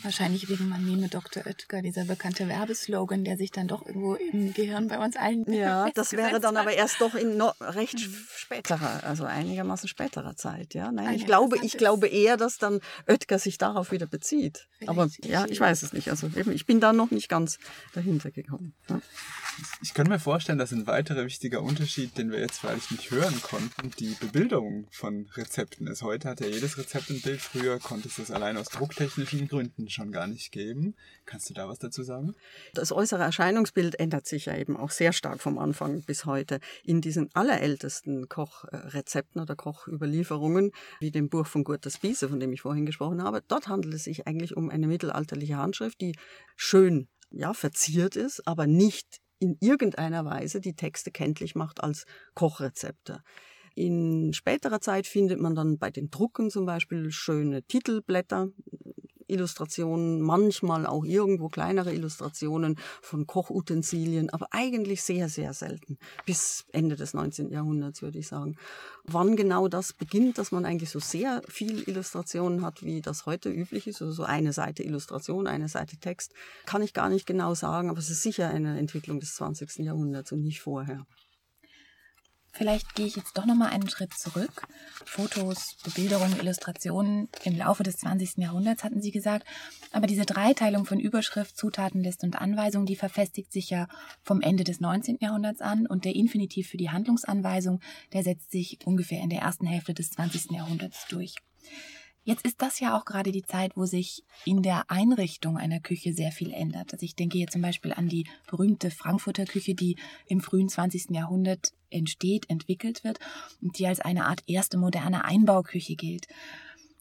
Wahrscheinlich 0.01 0.49
wegen 0.49 0.69
man 0.69 0.85
nehme 0.85 1.09
Dr. 1.09 1.45
Oetker, 1.45 1.81
dieser 1.81 2.05
bekannte 2.05 2.47
Werbeslogan, 2.47 3.23
der 3.23 3.37
sich 3.37 3.51
dann 3.51 3.67
doch 3.67 3.85
irgendwo 3.85 4.15
im 4.15 4.53
Gehirn 4.53 4.87
bei 4.87 4.97
uns 4.97 5.15
allen. 5.15 5.51
Ja, 5.51 5.89
das 5.95 6.13
wäre 6.13 6.39
dann 6.39 6.57
aber 6.57 6.73
erst 6.73 7.01
doch 7.01 7.15
in 7.15 7.37
no, 7.37 7.51
recht 7.59 7.95
mhm. 7.95 8.15
späterer, 8.35 9.03
also 9.03 9.25
einigermaßen 9.25 9.89
späterer 9.89 10.35
Zeit. 10.35 10.73
Ja, 10.73 10.91
nein, 10.91 11.15
ich 11.15 11.25
glaube, 11.25 11.57
ich 11.61 11.77
glaube 11.77 12.07
eher, 12.07 12.37
dass 12.37 12.57
dann 12.57 12.79
Oetker 13.07 13.39
sich 13.39 13.57
darauf 13.57 13.91
wieder 13.91 14.07
bezieht. 14.07 14.67
aber 14.85 15.09
ja, 15.23 15.45
ich 15.45 15.59
weiß 15.59 15.83
es 15.83 15.93
nicht. 15.93 16.09
Also 16.09 16.27
eben, 16.35 16.51
ich 16.51 16.65
bin 16.65 16.79
da 16.79 16.93
noch 16.93 17.11
nicht 17.11 17.29
ganz 17.29 17.59
dahinter 17.93 18.31
gekommen. 18.31 18.73
Ja. 18.89 19.01
Ich 19.81 19.93
könnte 19.93 20.11
mir 20.11 20.19
vorstellen, 20.19 20.57
dass 20.57 20.71
ein 20.71 20.87
weiterer 20.87 21.25
wichtiger 21.25 21.61
Unterschied, 21.61 22.17
den 22.17 22.31
wir 22.31 22.39
jetzt 22.39 22.59
vielleicht 22.59 22.91
nicht 22.91 23.11
hören 23.11 23.39
konnten, 23.41 23.91
die 23.99 24.15
Bebilderung 24.19 24.87
von 24.91 25.29
Rezepten 25.35 25.87
ist. 25.87 26.01
Heute 26.01 26.29
hat 26.29 26.39
ja 26.39 26.47
jedes 26.47 26.77
Rezept 26.77 27.09
ein 27.09 27.21
Bild. 27.21 27.41
Früher 27.41 27.79
konnte 27.79 28.07
es 28.07 28.15
das 28.15 28.31
allein 28.31 28.57
aus 28.57 28.67
drucktechnischen 28.67 29.47
Gründen 29.47 29.72
schon 29.87 30.11
gar 30.11 30.27
nicht 30.27 30.51
geben. 30.51 30.95
Kannst 31.25 31.49
du 31.49 31.53
da 31.53 31.67
was 31.67 31.79
dazu 31.79 32.03
sagen? 32.03 32.35
Das 32.73 32.91
äußere 32.91 33.23
Erscheinungsbild 33.23 33.99
ändert 33.99 34.27
sich 34.27 34.45
ja 34.45 34.57
eben 34.57 34.77
auch 34.77 34.91
sehr 34.91 35.13
stark 35.13 35.41
vom 35.41 35.57
Anfang 35.57 36.03
bis 36.03 36.25
heute. 36.25 36.59
In 36.83 37.01
diesen 37.01 37.29
allerältesten 37.33 38.29
Kochrezepten 38.29 39.41
oder 39.41 39.55
Kochüberlieferungen, 39.55 40.71
wie 40.99 41.11
dem 41.11 41.29
Buch 41.29 41.47
von 41.47 41.63
Gurtas 41.63 41.99
Biese, 41.99 42.29
von 42.29 42.39
dem 42.39 42.53
ich 42.53 42.61
vorhin 42.61 42.85
gesprochen 42.85 43.23
habe, 43.23 43.43
dort 43.47 43.67
handelt 43.67 43.93
es 43.93 44.05
sich 44.05 44.27
eigentlich 44.27 44.55
um 44.55 44.69
eine 44.69 44.87
mittelalterliche 44.87 45.57
Handschrift, 45.57 46.01
die 46.01 46.15
schön 46.55 47.07
ja, 47.31 47.53
verziert 47.53 48.15
ist, 48.15 48.47
aber 48.47 48.67
nicht 48.67 49.19
in 49.39 49.57
irgendeiner 49.59 50.23
Weise 50.23 50.61
die 50.61 50.75
Texte 50.75 51.11
kenntlich 51.11 51.55
macht 51.55 51.83
als 51.83 52.05
Kochrezepte. 52.33 53.21
In 53.75 54.33
späterer 54.33 54.81
Zeit 54.81 55.07
findet 55.07 55.39
man 55.39 55.55
dann 55.55 55.79
bei 55.79 55.89
den 55.89 56.09
Drucken 56.09 56.49
zum 56.49 56.65
Beispiel 56.65 57.11
schöne 57.11 57.63
Titelblätter, 57.63 58.49
Illustrationen, 59.27 60.21
manchmal 60.21 60.85
auch 60.85 61.05
irgendwo 61.05 61.49
kleinere 61.49 61.93
Illustrationen 61.93 62.77
von 63.01 63.27
Kochutensilien, 63.27 64.29
aber 64.29 64.47
eigentlich 64.51 65.03
sehr, 65.03 65.29
sehr 65.29 65.53
selten. 65.53 65.97
Bis 66.25 66.65
Ende 66.71 66.95
des 66.95 67.13
19. 67.13 67.51
Jahrhunderts, 67.51 68.01
würde 68.01 68.19
ich 68.19 68.27
sagen. 68.27 68.57
Wann 69.05 69.35
genau 69.35 69.67
das 69.67 69.93
beginnt, 69.93 70.37
dass 70.37 70.51
man 70.51 70.65
eigentlich 70.65 70.89
so 70.89 70.99
sehr 70.99 71.41
viel 71.47 71.83
Illustrationen 71.87 72.61
hat, 72.61 72.83
wie 72.83 73.01
das 73.01 73.25
heute 73.25 73.49
üblich 73.49 73.87
ist, 73.87 74.01
also 74.01 74.13
so 74.13 74.23
eine 74.23 74.53
Seite 74.53 74.83
Illustration, 74.83 75.47
eine 75.47 75.67
Seite 75.67 75.97
Text, 75.97 76.33
kann 76.65 76.81
ich 76.81 76.93
gar 76.93 77.09
nicht 77.09 77.25
genau 77.25 77.53
sagen, 77.53 77.89
aber 77.89 77.99
es 77.99 78.09
ist 78.09 78.23
sicher 78.23 78.49
eine 78.49 78.79
Entwicklung 78.79 79.19
des 79.19 79.35
20. 79.35 79.79
Jahrhunderts 79.79 80.31
und 80.31 80.43
nicht 80.43 80.61
vorher. 80.61 81.05
Vielleicht 82.55 82.93
gehe 82.93 83.07
ich 83.07 83.15
jetzt 83.15 83.35
doch 83.35 83.47
noch 83.47 83.55
mal 83.55 83.69
einen 83.69 83.89
Schritt 83.89 84.13
zurück. 84.13 84.67
Fotos, 85.05 85.75
Bebilderungen, 85.83 86.39
Illustrationen 86.39 87.27
im 87.43 87.57
Laufe 87.57 87.81
des 87.81 87.97
20. 87.97 88.37
Jahrhunderts 88.37 88.83
hatten 88.83 89.01
Sie 89.01 89.09
gesagt. 89.09 89.47
Aber 89.91 90.05
diese 90.05 90.25
Dreiteilung 90.25 90.85
von 90.85 90.99
Überschrift, 90.99 91.57
Zutatenliste 91.57 92.27
und 92.27 92.39
Anweisung, 92.39 92.85
die 92.85 92.95
verfestigt 92.95 93.51
sich 93.51 93.71
ja 93.71 93.87
vom 94.21 94.39
Ende 94.39 94.63
des 94.63 94.79
19. 94.79 95.17
Jahrhunderts 95.19 95.61
an 95.61 95.87
und 95.87 96.05
der 96.05 96.15
Infinitiv 96.15 96.69
für 96.69 96.77
die 96.77 96.91
Handlungsanweisung, 96.91 97.79
der 98.13 98.21
setzt 98.21 98.51
sich 98.51 98.77
ungefähr 98.85 99.21
in 99.23 99.29
der 99.29 99.41
ersten 99.41 99.65
Hälfte 99.65 99.95
des 99.95 100.11
20. 100.11 100.51
Jahrhunderts 100.51 101.07
durch. 101.09 101.33
Jetzt 102.25 102.45
ist 102.45 102.61
das 102.61 102.79
ja 102.79 102.97
auch 102.97 103.03
gerade 103.03 103.33
die 103.33 103.43
Zeit, 103.43 103.75
wo 103.75 103.85
sich 103.85 104.23
in 104.45 104.61
der 104.61 104.89
Einrichtung 104.89 105.57
einer 105.57 105.81
Küche 105.81 106.13
sehr 106.13 106.31
viel 106.31 106.53
ändert. 106.53 106.93
Also 106.93 107.03
ich 107.03 107.15
denke 107.15 107.37
hier 107.37 107.47
zum 107.47 107.61
Beispiel 107.61 107.91
an 107.91 108.07
die 108.07 108.25
berühmte 108.47 108.91
Frankfurter 108.91 109.43
Küche, 109.45 109.75
die 109.75 109.97
im 110.27 110.39
frühen 110.39 110.69
20. 110.69 111.09
Jahrhundert 111.09 111.73
entsteht, 111.93 112.49
entwickelt 112.49 113.03
wird 113.03 113.19
und 113.61 113.77
die 113.79 113.87
als 113.87 113.99
eine 113.99 114.25
Art 114.25 114.43
erste 114.47 114.77
moderne 114.77 115.25
Einbauküche 115.25 115.95
gilt. 115.95 116.27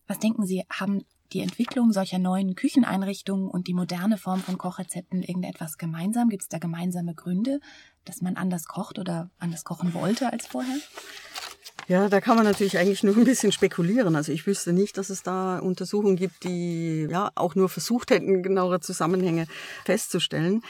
Was 0.07 0.19
denken 0.19 0.47
Sie, 0.47 0.65
haben 0.71 1.05
die 1.33 1.41
Entwicklung 1.41 1.93
solcher 1.93 2.19
neuen 2.19 2.55
Kücheneinrichtungen 2.55 3.49
und 3.49 3.67
die 3.67 3.75
moderne 3.75 4.19
Form 4.19 4.41
von 4.41 4.59
Kochrezepten 4.59 5.23
irgendetwas 5.23 5.79
gemeinsam? 5.79 6.29
Gibt 6.29 6.43
es 6.43 6.49
da 6.49 6.59
gemeinsame 6.59 7.15
Gründe, 7.15 7.61
dass 8.05 8.21
man 8.21 8.37
anders 8.37 8.67
kocht 8.67 8.99
oder 8.99 9.31
anders 9.39 9.65
kochen 9.65 9.95
wollte 9.95 10.31
als 10.31 10.47
vorher? 10.47 10.77
Ja, 11.89 12.09
da 12.09 12.21
kann 12.21 12.37
man 12.37 12.45
natürlich 12.45 12.79
eigentlich 12.79 13.03
nur 13.03 13.17
ein 13.17 13.25
bisschen 13.25 13.53
spekulieren. 13.53 14.15
Also 14.15 14.33
ich 14.33 14.47
wüsste 14.47 14.73
nicht, 14.73 14.97
dass 14.99 15.11
es 15.11 15.23
da 15.23 15.59
Untersuchungen 15.59 16.17
gibt, 16.17 16.45
die 16.45 17.07
ja 17.11 17.31
auch 17.35 17.55
nur 17.55 17.69
versucht 17.69 18.11
hätten, 18.11 18.43
genauere 18.43 18.81
Zusammenhänge 18.81 19.47
festzustellen. 19.85 20.63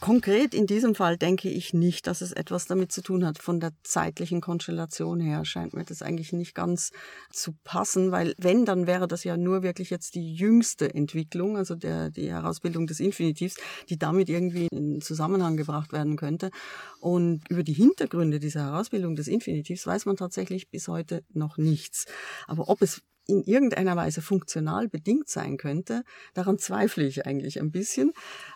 Konkret 0.00 0.54
in 0.54 0.66
diesem 0.66 0.94
Fall 0.94 1.16
denke 1.16 1.48
ich 1.48 1.72
nicht, 1.72 2.06
dass 2.06 2.20
es 2.20 2.32
etwas 2.32 2.66
damit 2.66 2.92
zu 2.92 3.00
tun 3.00 3.24
hat. 3.24 3.38
Von 3.38 3.60
der 3.60 3.72
zeitlichen 3.82 4.40
Konstellation 4.40 5.20
her 5.20 5.44
scheint 5.44 5.72
mir 5.72 5.84
das 5.84 6.02
eigentlich 6.02 6.32
nicht 6.32 6.54
ganz 6.54 6.92
zu 7.30 7.54
passen, 7.64 8.12
weil 8.12 8.34
wenn, 8.36 8.66
dann 8.66 8.86
wäre 8.86 9.08
das 9.08 9.24
ja 9.24 9.36
nur 9.36 9.62
wirklich 9.62 9.88
jetzt 9.90 10.14
die 10.14 10.34
jüngste 10.34 10.94
Entwicklung, 10.94 11.56
also 11.56 11.74
der, 11.74 12.10
die 12.10 12.30
Herausbildung 12.30 12.86
des 12.86 13.00
Infinitivs, 13.00 13.56
die 13.88 13.98
damit 13.98 14.28
irgendwie 14.28 14.68
in 14.70 15.00
Zusammenhang 15.00 15.56
gebracht 15.56 15.92
werden 15.92 16.16
könnte. 16.16 16.50
Und 17.00 17.42
über 17.48 17.62
die 17.62 17.72
Hintergründe 17.72 18.38
dieser 18.38 18.64
Herausbildung 18.64 19.16
des 19.16 19.28
Infinitivs 19.28 19.86
weiß 19.86 20.04
man 20.04 20.16
tatsächlich 20.16 20.68
bis 20.68 20.88
heute 20.88 21.24
noch 21.32 21.56
nichts. 21.56 22.04
Aber 22.46 22.68
ob 22.68 22.82
es 22.82 23.00
in 23.26 23.42
irgendeiner 23.42 23.96
Weise 23.96 24.22
funktional 24.22 24.88
bedingt 24.88 25.28
sein 25.28 25.56
könnte, 25.56 26.04
daran 26.34 26.58
zweifle 26.58 27.04
ich 27.04 27.26
eigentlich 27.26 27.60
ein 27.60 27.70
bisschen. 27.70 28.12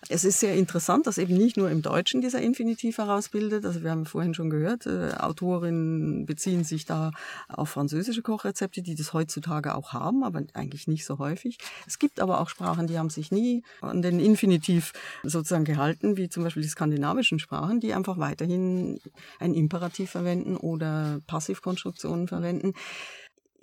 Es 0.08 0.24
ist 0.24 0.40
sehr 0.40 0.54
interessant, 0.54 1.06
dass 1.06 1.18
eben 1.18 1.36
nicht 1.36 1.56
nur 1.56 1.70
im 1.70 1.82
Deutschen 1.82 2.20
dieser 2.20 2.40
Infinitiv 2.40 2.98
herausbildet. 2.98 3.64
Also 3.64 3.82
wir 3.82 3.90
haben 3.90 4.06
vorhin 4.06 4.34
schon 4.34 4.48
gehört, 4.48 4.86
äh, 4.86 5.12
Autorinnen 5.18 6.24
beziehen 6.24 6.64
sich 6.64 6.84
da 6.84 7.10
auf 7.48 7.70
französische 7.70 8.22
Kochrezepte, 8.22 8.82
die 8.82 8.94
das 8.94 9.12
heutzutage 9.12 9.74
auch 9.74 9.92
haben, 9.92 10.22
aber 10.22 10.42
eigentlich 10.54 10.86
nicht 10.86 11.04
so 11.04 11.18
häufig. 11.18 11.58
Es 11.86 11.98
gibt 11.98 12.20
aber 12.20 12.40
auch 12.40 12.48
Sprachen, 12.48 12.86
die 12.86 12.98
haben 12.98 13.10
sich 13.10 13.32
nie 13.32 13.64
an 13.80 14.02
den 14.02 14.20
Infinitiv 14.20 14.92
sozusagen 15.24 15.64
gehalten, 15.64 16.16
wie 16.16 16.28
zum 16.28 16.44
Beispiel 16.44 16.62
die 16.62 16.68
skandinavischen 16.68 17.38
Sprachen, 17.40 17.80
die 17.80 17.92
einfach 17.92 18.18
weiterhin 18.18 19.00
ein 19.40 19.54
Imperativ 19.54 20.10
verwenden 20.10 20.56
oder 20.56 21.20
Passivkonstruktionen 21.26 22.28
verwenden 22.28 22.74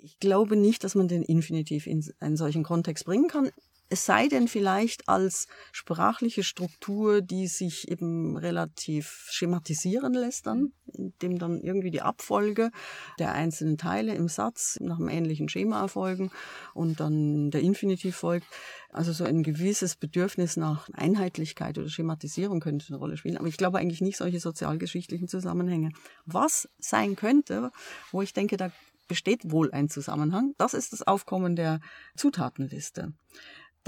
ich 0.00 0.18
glaube 0.18 0.56
nicht, 0.56 0.84
dass 0.84 0.94
man 0.94 1.08
den 1.08 1.22
Infinitiv 1.22 1.86
in 1.86 2.04
einen 2.20 2.36
solchen 2.36 2.62
Kontext 2.62 3.04
bringen 3.04 3.28
kann. 3.28 3.50
Es 3.90 4.04
sei 4.04 4.28
denn 4.28 4.48
vielleicht 4.48 5.08
als 5.08 5.46
sprachliche 5.72 6.42
Struktur, 6.42 7.22
die 7.22 7.46
sich 7.46 7.90
eben 7.90 8.36
relativ 8.36 9.28
schematisieren 9.30 10.12
lässt 10.12 10.46
dann, 10.46 10.72
indem 10.92 11.38
dann 11.38 11.62
irgendwie 11.62 11.90
die 11.90 12.02
Abfolge 12.02 12.70
der 13.18 13.32
einzelnen 13.32 13.78
Teile 13.78 14.14
im 14.14 14.28
Satz 14.28 14.78
nach 14.80 14.98
einem 14.98 15.08
ähnlichen 15.08 15.48
Schema 15.48 15.80
erfolgen 15.80 16.30
und 16.74 17.00
dann 17.00 17.50
der 17.50 17.62
Infinitiv 17.62 18.16
folgt. 18.16 18.46
Also 18.90 19.12
so 19.12 19.24
ein 19.24 19.42
gewisses 19.42 19.96
Bedürfnis 19.96 20.58
nach 20.58 20.90
Einheitlichkeit 20.92 21.78
oder 21.78 21.88
Schematisierung 21.88 22.60
könnte 22.60 22.88
eine 22.88 22.98
Rolle 22.98 23.16
spielen. 23.16 23.38
Aber 23.38 23.48
ich 23.48 23.56
glaube 23.56 23.78
eigentlich 23.78 24.02
nicht 24.02 24.18
solche 24.18 24.40
sozialgeschichtlichen 24.40 25.28
Zusammenhänge. 25.28 25.92
Was 26.26 26.68
sein 26.78 27.16
könnte, 27.16 27.70
wo 28.12 28.20
ich 28.20 28.34
denke, 28.34 28.58
da 28.58 28.70
besteht 29.08 29.50
wohl 29.50 29.72
ein 29.72 29.88
Zusammenhang. 29.88 30.54
Das 30.58 30.74
ist 30.74 30.92
das 30.92 31.02
Aufkommen 31.02 31.56
der 31.56 31.80
Zutatenliste 32.16 33.12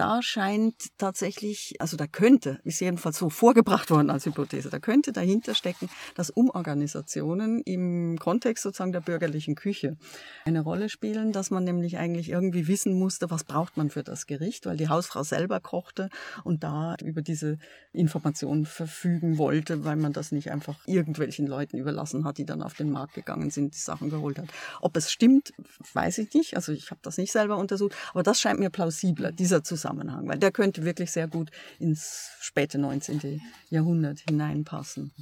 da 0.00 0.22
scheint 0.22 0.96
tatsächlich, 0.96 1.74
also 1.78 1.98
da 1.98 2.06
könnte, 2.06 2.58
ist 2.64 2.80
jedenfalls 2.80 3.18
so 3.18 3.28
vorgebracht 3.28 3.90
worden 3.90 4.08
als 4.08 4.24
Hypothese, 4.24 4.70
da 4.70 4.78
könnte 4.78 5.12
dahinter 5.12 5.54
stecken, 5.54 5.90
dass 6.14 6.30
Umorganisationen 6.30 7.60
im 7.66 8.18
Kontext 8.18 8.62
sozusagen 8.62 8.92
der 8.92 9.02
bürgerlichen 9.02 9.56
Küche 9.56 9.98
eine 10.46 10.62
Rolle 10.62 10.88
spielen, 10.88 11.32
dass 11.32 11.50
man 11.50 11.64
nämlich 11.64 11.98
eigentlich 11.98 12.30
irgendwie 12.30 12.66
wissen 12.66 12.98
musste, 12.98 13.30
was 13.30 13.44
braucht 13.44 13.76
man 13.76 13.90
für 13.90 14.02
das 14.02 14.26
Gericht, 14.26 14.64
weil 14.64 14.78
die 14.78 14.88
Hausfrau 14.88 15.22
selber 15.22 15.60
kochte 15.60 16.08
und 16.44 16.64
da 16.64 16.96
über 17.04 17.20
diese 17.20 17.58
Informationen 17.92 18.64
verfügen 18.64 19.36
wollte, 19.36 19.84
weil 19.84 19.96
man 19.96 20.14
das 20.14 20.32
nicht 20.32 20.50
einfach 20.50 20.78
irgendwelchen 20.86 21.46
Leuten 21.46 21.76
überlassen 21.76 22.24
hat, 22.24 22.38
die 22.38 22.46
dann 22.46 22.62
auf 22.62 22.72
den 22.72 22.90
Markt 22.90 23.12
gegangen 23.12 23.50
sind, 23.50 23.74
die 23.74 23.80
Sachen 23.80 24.08
geholt 24.08 24.38
hat. 24.38 24.48
Ob 24.80 24.96
es 24.96 25.12
stimmt, 25.12 25.52
weiß 25.92 26.16
ich 26.16 26.32
nicht, 26.32 26.56
also 26.56 26.72
ich 26.72 26.90
habe 26.90 27.00
das 27.02 27.18
nicht 27.18 27.32
selber 27.32 27.58
untersucht, 27.58 27.94
aber 28.12 28.22
das 28.22 28.40
scheint 28.40 28.60
mir 28.60 28.70
plausibler, 28.70 29.30
dieser 29.30 29.62
Zusammenhang. 29.62 29.89
Zusammenhang, 29.90 30.28
weil 30.28 30.38
der 30.38 30.52
könnte 30.52 30.84
wirklich 30.84 31.10
sehr 31.10 31.28
gut 31.28 31.50
ins 31.78 32.30
späte 32.40 32.78
19. 32.78 33.40
Jahrhundert 33.70 34.20
hineinpassen. 34.28 35.12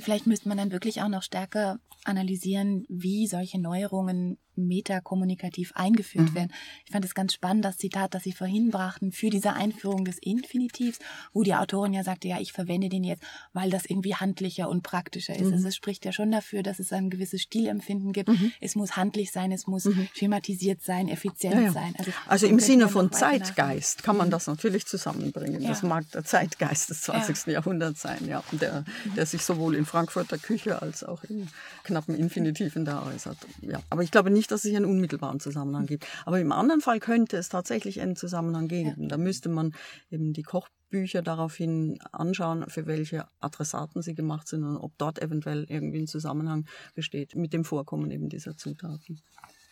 Vielleicht 0.00 0.26
müsste 0.26 0.48
man 0.48 0.58
dann 0.58 0.72
wirklich 0.72 1.02
auch 1.02 1.08
noch 1.08 1.22
stärker 1.22 1.78
analysieren, 2.04 2.84
wie 2.88 3.26
solche 3.26 3.60
Neuerungen 3.60 4.38
metakommunikativ 4.66 5.72
eingeführt 5.74 6.30
mhm. 6.30 6.34
werden. 6.34 6.52
Ich 6.84 6.92
fand 6.92 7.04
es 7.04 7.14
ganz 7.14 7.32
spannend, 7.32 7.64
das 7.64 7.78
Zitat, 7.78 8.14
das 8.14 8.22
Sie 8.22 8.32
vorhin 8.32 8.70
brachten, 8.70 9.12
für 9.12 9.30
diese 9.30 9.52
Einführung 9.52 10.04
des 10.04 10.18
Infinitivs, 10.18 10.98
wo 11.32 11.42
die 11.42 11.54
Autorin 11.54 11.92
ja 11.92 12.04
sagte, 12.04 12.28
ja, 12.28 12.40
ich 12.40 12.52
verwende 12.52 12.88
den 12.88 13.04
jetzt, 13.04 13.22
weil 13.52 13.70
das 13.70 13.86
irgendwie 13.86 14.14
handlicher 14.14 14.68
und 14.68 14.82
praktischer 14.82 15.34
ist. 15.34 15.46
Mhm. 15.46 15.54
Also 15.54 15.68
es 15.68 15.76
spricht 15.76 16.04
ja 16.04 16.12
schon 16.12 16.30
dafür, 16.30 16.62
dass 16.62 16.78
es 16.78 16.92
ein 16.92 17.10
gewisses 17.10 17.42
Stilempfinden 17.42 18.12
gibt. 18.12 18.28
Mhm. 18.28 18.52
Es 18.60 18.74
muss 18.74 18.96
handlich 18.96 19.32
sein, 19.32 19.52
es 19.52 19.66
muss 19.66 19.84
mhm. 19.84 20.08
schematisiert 20.14 20.82
sein, 20.82 21.08
effizient 21.08 21.54
ja, 21.54 21.60
ja. 21.60 21.72
sein. 21.72 21.94
Also, 21.98 22.12
also 22.26 22.46
im 22.46 22.60
Sinne 22.60 22.88
von 22.88 23.12
Zeitgeist 23.12 24.02
kann 24.02 24.16
man 24.16 24.28
mhm. 24.28 24.32
das 24.32 24.46
natürlich 24.46 24.86
zusammenbringen. 24.86 25.62
Ja. 25.62 25.68
Das 25.68 25.82
mag 25.82 26.10
der 26.12 26.24
Zeitgeist 26.24 26.90
des 26.90 27.02
20. 27.02 27.46
Jahrhunderts 27.46 28.02
sein, 28.02 28.26
ja, 28.26 28.42
der, 28.52 28.84
der 29.16 29.26
sich 29.26 29.42
sowohl 29.42 29.74
in 29.74 29.86
Frankfurter 29.86 30.38
Küche 30.38 30.80
als 30.82 31.04
auch 31.04 31.24
in 31.24 31.48
knappen 31.84 32.14
Infinitiven 32.14 32.84
da 32.84 33.06
äußert. 33.06 33.38
Ja. 33.62 33.80
Aber 33.90 34.02
ich 34.02 34.10
glaube 34.10 34.30
nicht, 34.30 34.47
nicht, 34.48 34.50
dass 34.50 34.64
es 34.64 34.74
einen 34.74 34.84
unmittelbaren 34.84 35.40
Zusammenhang 35.40 35.86
gibt. 35.86 36.06
Aber 36.24 36.40
im 36.40 36.52
anderen 36.52 36.80
Fall 36.80 37.00
könnte 37.00 37.36
es 37.36 37.48
tatsächlich 37.48 38.00
einen 38.00 38.16
Zusammenhang 38.16 38.68
geben. 38.68 39.02
Ja. 39.02 39.08
Da 39.08 39.18
müsste 39.18 39.48
man 39.48 39.74
eben 40.10 40.32
die 40.32 40.42
Kochbücher 40.42 41.22
daraufhin 41.22 41.98
anschauen, 42.12 42.64
für 42.68 42.86
welche 42.86 43.26
Adressaten 43.40 44.02
sie 44.02 44.14
gemacht 44.14 44.48
sind 44.48 44.64
und 44.64 44.76
ob 44.76 44.96
dort 44.98 45.20
eventuell 45.20 45.64
irgendwie 45.68 46.00
ein 46.00 46.06
Zusammenhang 46.06 46.66
besteht 46.94 47.34
mit 47.34 47.52
dem 47.52 47.64
Vorkommen 47.64 48.10
eben 48.10 48.28
dieser 48.28 48.56
Zutaten. 48.56 49.20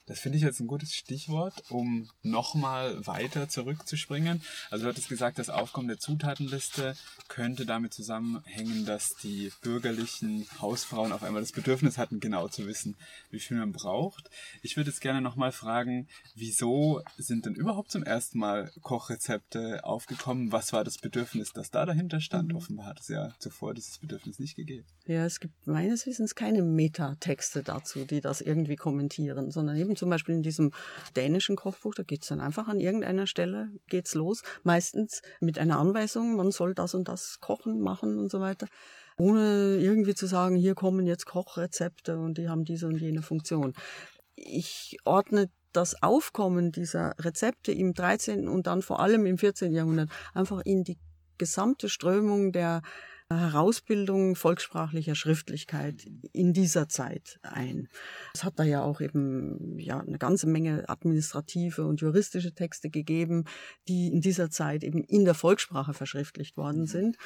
Das 0.07 0.21
finde 0.21 0.38
ich 0.38 0.45
jetzt 0.45 0.61
ein 0.61 0.69
gutes 0.69 0.95
Stichwort, 0.95 1.64
um 1.69 2.09
nochmal 2.23 3.05
weiter 3.09 3.49
zurückzuspringen. 3.49 4.40
Also 4.71 4.85
du 4.85 4.90
hattest 4.90 5.09
gesagt, 5.09 5.40
das 5.40 5.51
Aufkommen 5.51 5.88
der 5.88 5.99
Zutatenliste 5.99 6.95
könnte 7.27 7.66
damit 7.66 7.92
zusammenhängen, 7.92 8.87
dass 8.87 9.16
die 9.16 9.51
bürgerlichen 9.62 10.47
Hausfrauen 10.61 11.11
auf 11.11 11.25
einmal 11.25 11.42
das 11.42 11.51
Bedürfnis 11.51 11.99
hatten, 11.99 12.21
genau 12.21 12.47
zu 12.47 12.69
wissen, 12.69 12.97
wie 13.31 13.40
viel 13.40 13.57
man 13.57 13.73
braucht. 13.73 14.31
Ich 14.62 14.77
würde 14.77 14.90
jetzt 14.90 15.01
gerne 15.01 15.21
nochmal 15.21 15.51
fragen, 15.51 16.07
wieso 16.37 17.03
sind 17.19 17.47
denn 17.47 17.57
überhaupt 17.57 17.90
zum 17.90 18.05
ersten 18.05 18.38
Mal 18.38 18.71
Kochrezepte 18.83 19.85
aufgekommen? 19.85 20.53
Was 20.53 20.73
war 20.73 20.85
das 20.85 20.99
Bedürfnis, 20.99 21.53
das 21.53 21.73
da 21.73 21.85
dahinter 21.85 22.21
stand? 22.21 22.51
Mhm. 22.51 22.57
Offenbar 22.57 22.87
hat 22.87 23.01
es 23.01 23.09
ja 23.09 23.35
zuvor 23.40 23.75
dieses 23.75 23.99
Bedürfnis 23.99 24.38
nicht 24.38 24.55
gegeben. 24.55 24.87
Ja, 25.07 25.25
es 25.25 25.40
gibt 25.40 25.66
meines 25.66 26.07
Wissens 26.07 26.37
keine 26.37 26.62
Metatexte 26.62 27.64
dazu, 27.64 28.05
die 28.05 28.21
das 28.21 28.40
irgendwie 28.40 28.77
kommentieren, 28.77 29.51
sondern 29.51 29.77
eben 29.77 29.95
zum 29.96 30.11
Beispiel 30.11 30.35
in 30.35 30.42
diesem 30.42 30.72
dänischen 31.16 31.56
Kochbuch, 31.56 31.94
da 31.94 32.02
geht 32.02 32.22
es 32.22 32.28
dann 32.28 32.40
einfach 32.40 32.68
an 32.68 32.80
irgendeiner 32.80 33.26
Stelle, 33.26 33.70
geht's 33.88 34.14
los. 34.14 34.42
Meistens 34.62 35.22
mit 35.40 35.59
einer 35.59 35.78
Anweisung, 35.78 36.37
man 36.37 36.50
soll 36.50 36.74
das 36.74 36.94
und 36.94 37.09
das 37.09 37.40
kochen, 37.40 37.80
machen 37.80 38.18
und 38.18 38.30
so 38.30 38.40
weiter. 38.40 38.66
Ohne 39.18 39.78
irgendwie 39.80 40.14
zu 40.14 40.26
sagen, 40.26 40.56
hier 40.56 40.74
kommen 40.74 41.06
jetzt 41.06 41.26
Kochrezepte 41.26 42.18
und 42.18 42.38
die 42.38 42.48
haben 42.48 42.64
diese 42.64 42.87
und 42.87 43.00
jene 43.00 43.22
Funktion. 43.22 43.72
Ich 44.35 44.98
ordne 45.04 45.48
das 45.72 46.02
Aufkommen 46.02 46.72
dieser 46.72 47.14
Rezepte 47.18 47.72
im 47.72 47.94
13. 47.94 48.48
und 48.48 48.66
dann 48.66 48.82
vor 48.82 49.00
allem 49.00 49.26
im 49.26 49.38
14. 49.38 49.72
Jahrhundert 49.72 50.11
einfach 50.35 50.61
in 50.64 50.85
die 50.85 50.98
gesamte 51.38 51.88
Strömung 51.88 52.52
der 52.52 52.82
Herausbildung 53.33 54.37
volkssprachlicher 54.37 55.17
Schriftlichkeit 55.17 56.07
in 56.33 56.53
dieser 56.53 56.89
Zeit 56.89 57.41
ein. 57.43 57.89
Es 58.35 58.45
hat 58.45 58.59
da 58.59 58.62
ja 58.62 58.83
auch 58.83 59.01
eben 59.01 59.79
ja 59.81 59.99
eine 59.99 60.19
ganze 60.19 60.47
Menge 60.47 60.89
administrative 60.89 61.87
und 61.87 62.01
juristische 62.01 62.55
Texte 62.55 62.89
gegeben, 62.89 63.45
die 63.89 64.09
in 64.09 64.21
dieser 64.21 64.49
Zeit 64.51 64.85
eben 64.85 65.03
in 65.03 65.25
der 65.25 65.35
Volkssprache 65.35 65.93
verschriftlicht 65.93 66.57
worden 66.57 66.83
mhm. 66.83 66.87
sind. 66.87 67.17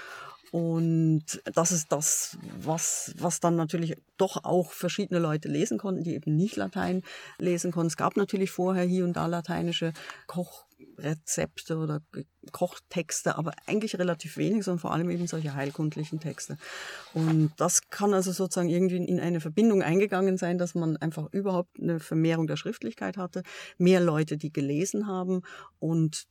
Und 0.52 1.42
das 1.54 1.70
ist 1.70 1.92
das, 1.92 2.38
was, 2.60 3.14
was 3.18 3.40
dann 3.40 3.56
natürlich 3.56 3.96
doch 4.16 4.42
auch 4.42 4.72
verschiedene 4.72 5.20
Leute 5.20 5.48
lesen 5.48 5.76
konnten, 5.78 6.02
die 6.02 6.14
eben 6.14 6.34
nicht 6.34 6.56
Latein 6.56 7.02
lesen 7.38 7.72
konnten. 7.72 7.88
Es 7.88 7.96
gab 7.98 8.16
natürlich 8.16 8.50
vorher 8.50 8.84
hier 8.84 9.04
und 9.04 9.12
da 9.12 9.26
lateinische 9.26 9.92
Koch 10.26 10.64
Rezepte 11.02 11.76
oder 11.76 12.02
Kochtexte, 12.52 13.36
aber 13.36 13.52
eigentlich 13.66 13.98
relativ 13.98 14.36
wenig, 14.36 14.64
sondern 14.64 14.80
vor 14.80 14.92
allem 14.92 15.10
eben 15.10 15.26
solche 15.26 15.54
heilkundlichen 15.54 16.20
Texte. 16.20 16.56
Und 17.14 17.52
das 17.56 17.90
kann 17.90 18.14
also 18.14 18.32
sozusagen 18.32 18.68
irgendwie 18.68 18.96
in 18.96 19.20
eine 19.20 19.40
Verbindung 19.40 19.82
eingegangen 19.82 20.36
sein, 20.36 20.58
dass 20.58 20.74
man 20.74 20.96
einfach 20.96 21.32
überhaupt 21.32 21.78
eine 21.78 22.00
Vermehrung 22.00 22.46
der 22.46 22.56
Schriftlichkeit 22.56 23.16
hatte, 23.16 23.42
mehr 23.78 24.00
Leute, 24.00 24.36
die 24.36 24.52
gelesen 24.52 25.06
haben 25.06 25.42
und 25.78 26.26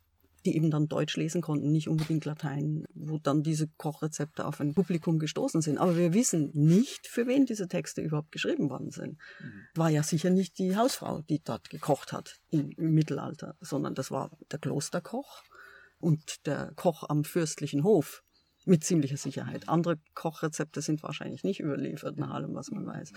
die 0.50 0.56
eben 0.56 0.72
dann 0.72 0.88
Deutsch 0.88 1.16
lesen 1.16 1.42
konnten, 1.42 1.72
nicht 1.72 1.88
unbedingt 1.88 2.26
Latein, 2.26 2.86
wo 2.94 3.20
dann 3.20 3.44
diese 3.44 3.68
Kochrezepte 3.78 4.46
auf 4.46 4.60
ein 4.60 4.74
Publikum 4.74 5.20
gestoßen 5.20 5.62
sind. 5.62 5.78
Aber 5.78 5.96
wir 5.96 6.14
wissen 6.14 6.52
nicht, 6.54 7.08
für 7.08 7.28
wen 7.28 7.46
diese 7.46 7.68
Texte 7.68 8.02
überhaupt 8.02 8.32
geschrieben 8.32 8.70
worden 8.70 8.90
sind. 8.90 9.18
Mhm. 9.40 9.62
War 9.76 9.90
ja 9.90 10.04
sicher 10.04 10.32
nicht 10.32 10.58
die 10.58 10.76
Hausfrau, 10.76 11.22
die 11.22 11.42
dort 11.44 11.70
gekocht 11.70 12.12
hat 12.14 12.40
im, 12.50 12.72
im 12.78 12.94
Mittelalter, 12.94 13.56
sondern 13.62 13.94
das 13.94 14.10
war 14.12 14.32
der 14.52 14.60
Klosterkoch 14.60 15.44
und 16.00 16.46
der 16.48 16.72
Koch 16.76 17.04
am 17.08 17.24
fürstlichen 17.24 17.84
Hof. 17.84 18.24
Mit 18.70 18.84
ziemlicher 18.84 19.18
Sicherheit. 19.18 19.68
Andere 19.68 19.98
Kochrezepte 20.14 20.84
sind 20.84 21.02
wahrscheinlich 21.02 21.44
nicht 21.44 21.60
überliefert, 21.60 22.20
nach 22.20 22.30
allem, 22.30 22.54
was 22.54 22.70
man 22.70 22.86
weiß. 22.86 23.14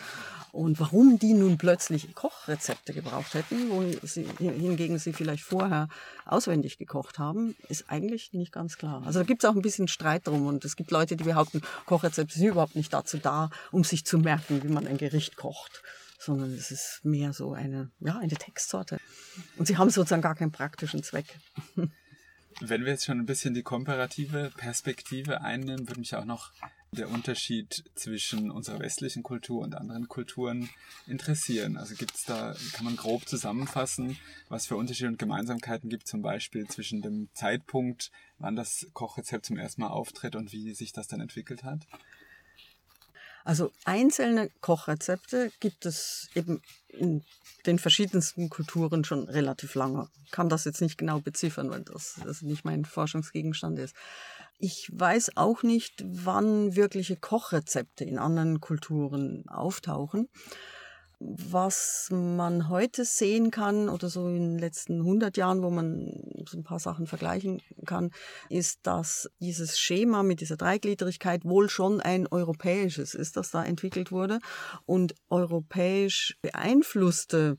Und 0.50 0.80
warum 0.80 1.18
die 1.18 1.34
nun 1.34 1.58
plötzlich 1.58 2.14
Kochrezepte 2.14 2.94
gebraucht 2.94 3.34
hätten, 3.34 3.68
wo 3.68 3.84
sie, 4.06 4.26
hingegen 4.38 4.98
sie 4.98 5.12
vielleicht 5.12 5.44
vorher 5.44 5.88
auswendig 6.24 6.78
gekocht 6.78 7.18
haben, 7.18 7.54
ist 7.68 7.90
eigentlich 7.90 8.32
nicht 8.32 8.50
ganz 8.50 8.78
klar. 8.78 9.02
Also 9.04 9.18
da 9.18 9.26
gibt 9.26 9.44
es 9.44 9.50
auch 9.50 9.54
ein 9.54 9.60
bisschen 9.60 9.88
Streit 9.88 10.26
drum 10.26 10.46
und 10.46 10.64
es 10.64 10.74
gibt 10.74 10.90
Leute, 10.90 11.16
die 11.16 11.24
behaupten, 11.24 11.60
Kochrezepte 11.84 12.38
sind 12.38 12.48
überhaupt 12.48 12.74
nicht 12.74 12.94
dazu 12.94 13.18
da, 13.18 13.50
um 13.72 13.84
sich 13.84 14.06
zu 14.06 14.16
merken, 14.16 14.62
wie 14.62 14.68
man 14.68 14.86
ein 14.86 14.96
Gericht 14.96 15.36
kocht 15.36 15.82
sondern 16.18 16.54
es 16.54 16.70
ist 16.70 17.00
mehr 17.02 17.32
so 17.32 17.52
eine, 17.52 17.90
ja, 17.98 18.16
eine 18.16 18.36
Textsorte. 18.36 18.98
Und 19.56 19.66
sie 19.66 19.76
haben 19.76 19.90
sozusagen 19.90 20.22
gar 20.22 20.36
keinen 20.36 20.52
praktischen 20.52 21.02
Zweck. 21.02 21.26
Wenn 22.64 22.84
wir 22.84 22.92
jetzt 22.92 23.06
schon 23.06 23.18
ein 23.18 23.26
bisschen 23.26 23.54
die 23.54 23.64
komparative 23.64 24.52
Perspektive 24.56 25.40
einnehmen, 25.40 25.88
würde 25.88 25.98
mich 25.98 26.14
auch 26.14 26.24
noch 26.24 26.52
der 26.92 27.10
Unterschied 27.10 27.82
zwischen 27.96 28.52
unserer 28.52 28.78
westlichen 28.78 29.24
Kultur 29.24 29.62
und 29.62 29.74
anderen 29.74 30.06
Kulturen 30.06 30.70
interessieren. 31.08 31.76
Also 31.76 31.96
gibt 31.96 32.14
es 32.14 32.22
da, 32.22 32.54
kann 32.72 32.84
man 32.84 32.94
grob 32.94 33.26
zusammenfassen, 33.26 34.16
was 34.48 34.66
für 34.66 34.76
Unterschiede 34.76 35.08
und 35.08 35.18
Gemeinsamkeiten 35.18 35.90
gibt 35.90 36.06
zum 36.06 36.22
Beispiel 36.22 36.68
zwischen 36.68 37.02
dem 37.02 37.30
Zeitpunkt, 37.34 38.12
wann 38.38 38.54
das 38.54 38.86
Kochrezept 38.92 39.46
zum 39.46 39.56
ersten 39.56 39.80
Mal 39.80 39.88
auftritt 39.88 40.36
und 40.36 40.52
wie 40.52 40.72
sich 40.72 40.92
das 40.92 41.08
dann 41.08 41.20
entwickelt 41.20 41.64
hat? 41.64 41.80
Also 43.44 43.72
einzelne 43.84 44.50
Kochrezepte 44.60 45.50
gibt 45.60 45.86
es 45.86 46.28
eben 46.34 46.62
in 46.88 47.24
den 47.66 47.78
verschiedensten 47.78 48.50
Kulturen 48.50 49.04
schon 49.04 49.28
relativ 49.28 49.74
lange. 49.74 50.08
Kann 50.30 50.48
das 50.48 50.64
jetzt 50.64 50.80
nicht 50.80 50.98
genau 50.98 51.20
beziffern, 51.20 51.70
weil 51.70 51.82
das, 51.82 52.20
das 52.24 52.42
nicht 52.42 52.64
mein 52.64 52.84
Forschungsgegenstand 52.84 53.78
ist. 53.78 53.94
Ich 54.58 54.90
weiß 54.92 55.36
auch 55.36 55.62
nicht, 55.62 56.04
wann 56.06 56.76
wirkliche 56.76 57.16
Kochrezepte 57.16 58.04
in 58.04 58.18
anderen 58.18 58.60
Kulturen 58.60 59.44
auftauchen. 59.48 60.28
Was 61.24 62.08
man 62.10 62.68
heute 62.68 63.04
sehen 63.04 63.50
kann 63.50 63.88
oder 63.88 64.08
so 64.08 64.26
in 64.28 64.54
den 64.54 64.58
letzten 64.58 65.00
100 65.00 65.36
Jahren, 65.36 65.62
wo 65.62 65.70
man 65.70 66.44
so 66.48 66.58
ein 66.58 66.64
paar 66.64 66.80
Sachen 66.80 67.06
vergleichen 67.06 67.62
kann, 67.86 68.10
ist, 68.48 68.80
dass 68.82 69.30
dieses 69.38 69.78
Schema 69.78 70.22
mit 70.22 70.40
dieser 70.40 70.56
Dreigliedrigkeit 70.56 71.44
wohl 71.44 71.68
schon 71.68 72.00
ein 72.00 72.26
europäisches 72.26 73.14
ist, 73.14 73.36
das 73.36 73.50
da 73.50 73.64
entwickelt 73.64 74.10
wurde. 74.10 74.40
Und 74.84 75.14
europäisch 75.30 76.36
beeinflusste 76.42 77.58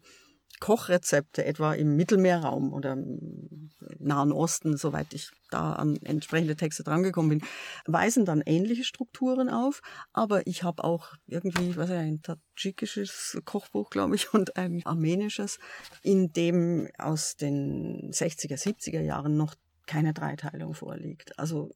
Kochrezepte, 0.60 1.46
etwa 1.46 1.74
im 1.74 1.96
Mittelmeerraum 1.96 2.74
oder 2.74 2.94
im 2.94 3.70
Nahen 4.00 4.32
Osten, 4.32 4.78
soweit 4.78 5.14
ich 5.14 5.30
da 5.50 5.74
an 5.74 5.98
entsprechende 6.04 6.56
Texte 6.56 6.84
drangekommen 6.84 7.40
bin, 7.40 7.48
weisen 7.86 8.26
dann 8.26 8.42
ähnliche 8.46 8.84
Strukturen 8.84 9.50
auf. 9.50 9.82
Aber 10.14 10.48
ich 10.48 10.64
habe 10.64 10.84
auch 10.84 11.14
irgendwie, 11.28 11.76
was 11.76 11.90
ein 11.92 12.22
tadschikisches 12.22 13.40
Kochbuch, 13.46 13.90
glaube 13.90 14.16
ich, 14.16 14.34
und 14.34 14.58
ein 14.58 14.82
armenisches, 14.86 15.60
in 16.02 16.32
dem 16.34 16.88
aus 16.98 17.36
den 17.36 18.12
60er, 18.12 18.62
70er 18.62 19.02
Jahren 19.02 19.38
noch 19.38 19.56
keine 19.86 20.14
Dreiteilung 20.14 20.74
vorliegt. 20.74 21.38
Also 21.38 21.72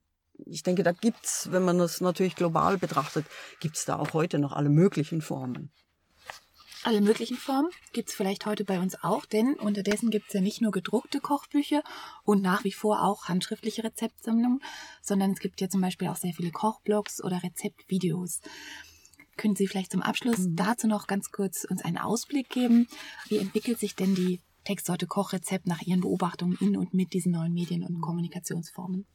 ich 0.45 0.63
denke, 0.63 0.83
da 0.83 0.91
gibt's, 0.91 1.51
wenn 1.51 1.63
man 1.63 1.77
das 1.77 1.99
natürlich 1.99 2.35
global 2.35 2.77
betrachtet, 2.77 3.25
gibt's 3.59 3.85
da 3.85 3.97
auch 3.97 4.13
heute 4.13 4.39
noch 4.39 4.53
alle 4.53 4.69
möglichen 4.69 5.21
Formen. 5.21 5.71
Alle 6.83 7.01
möglichen 7.01 7.37
Formen 7.37 7.69
gibt 7.91 8.09
es 8.09 8.15
vielleicht 8.15 8.45
heute 8.45 8.63
bei 8.63 8.79
uns 8.79 9.01
auch, 9.03 9.25
denn 9.25 9.55
unterdessen 9.55 10.09
gibt 10.09 10.27
es 10.27 10.33
ja 10.33 10.41
nicht 10.41 10.61
nur 10.61 10.71
gedruckte 10.71 11.19
Kochbücher 11.19 11.83
und 12.23 12.41
nach 12.41 12.63
wie 12.63 12.71
vor 12.71 13.03
auch 13.03 13.25
handschriftliche 13.25 13.83
Rezeptsammlungen, 13.83 14.61
sondern 15.01 15.31
es 15.31 15.39
gibt 15.39 15.59
ja 15.59 15.69
zum 15.69 15.81
Beispiel 15.81 16.07
auch 16.07 16.15
sehr 16.15 16.33
viele 16.33 16.51
Kochblogs 16.51 17.23
oder 17.23 17.41
Rezeptvideos. 17.43 18.41
Können 19.37 19.55
Sie 19.55 19.67
vielleicht 19.67 19.91
zum 19.91 20.01
Abschluss 20.01 20.39
mhm. 20.39 20.55
dazu 20.55 20.87
noch 20.87 21.07
ganz 21.07 21.31
kurz 21.31 21.63
uns 21.63 21.83
einen 21.83 21.97
Ausblick 21.97 22.49
geben? 22.49 22.87
Wie 23.27 23.37
entwickelt 23.37 23.79
sich 23.79 23.95
denn 23.95 24.15
die 24.15 24.41
Textsorte 24.63 25.07
Kochrezept 25.07 25.67
nach 25.67 25.81
Ihren 25.81 26.01
Beobachtungen 26.01 26.57
in 26.59 26.75
und 26.75 26.93
mit 26.93 27.13
diesen 27.13 27.33
neuen 27.33 27.53
Medien 27.53 27.83
und 27.83 28.01
Kommunikationsformen? 28.01 29.05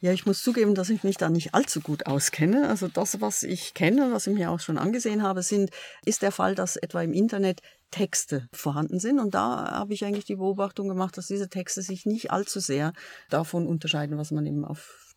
Ja, 0.00 0.12
ich 0.12 0.26
muss 0.26 0.42
zugeben, 0.42 0.76
dass 0.76 0.90
ich 0.90 1.02
mich 1.02 1.16
da 1.16 1.28
nicht 1.28 1.54
allzu 1.54 1.80
gut 1.80 2.06
auskenne. 2.06 2.68
Also 2.68 2.86
das, 2.86 3.20
was 3.20 3.42
ich 3.42 3.74
kenne, 3.74 4.12
was 4.12 4.28
ich 4.28 4.34
mir 4.34 4.50
auch 4.50 4.60
schon 4.60 4.78
angesehen 4.78 5.24
habe, 5.24 5.42
sind, 5.42 5.70
ist 6.04 6.22
der 6.22 6.30
Fall, 6.30 6.54
dass 6.54 6.76
etwa 6.76 7.02
im 7.02 7.12
Internet 7.12 7.62
Texte 7.90 8.48
vorhanden 8.52 9.00
sind. 9.00 9.18
Und 9.18 9.34
da 9.34 9.72
habe 9.72 9.94
ich 9.94 10.04
eigentlich 10.04 10.24
die 10.24 10.36
Beobachtung 10.36 10.88
gemacht, 10.88 11.16
dass 11.16 11.26
diese 11.26 11.48
Texte 11.48 11.82
sich 11.82 12.06
nicht 12.06 12.30
allzu 12.30 12.60
sehr 12.60 12.92
davon 13.28 13.66
unterscheiden, 13.66 14.18
was 14.18 14.30
man 14.30 14.46
eben 14.46 14.64
auf 14.64 15.07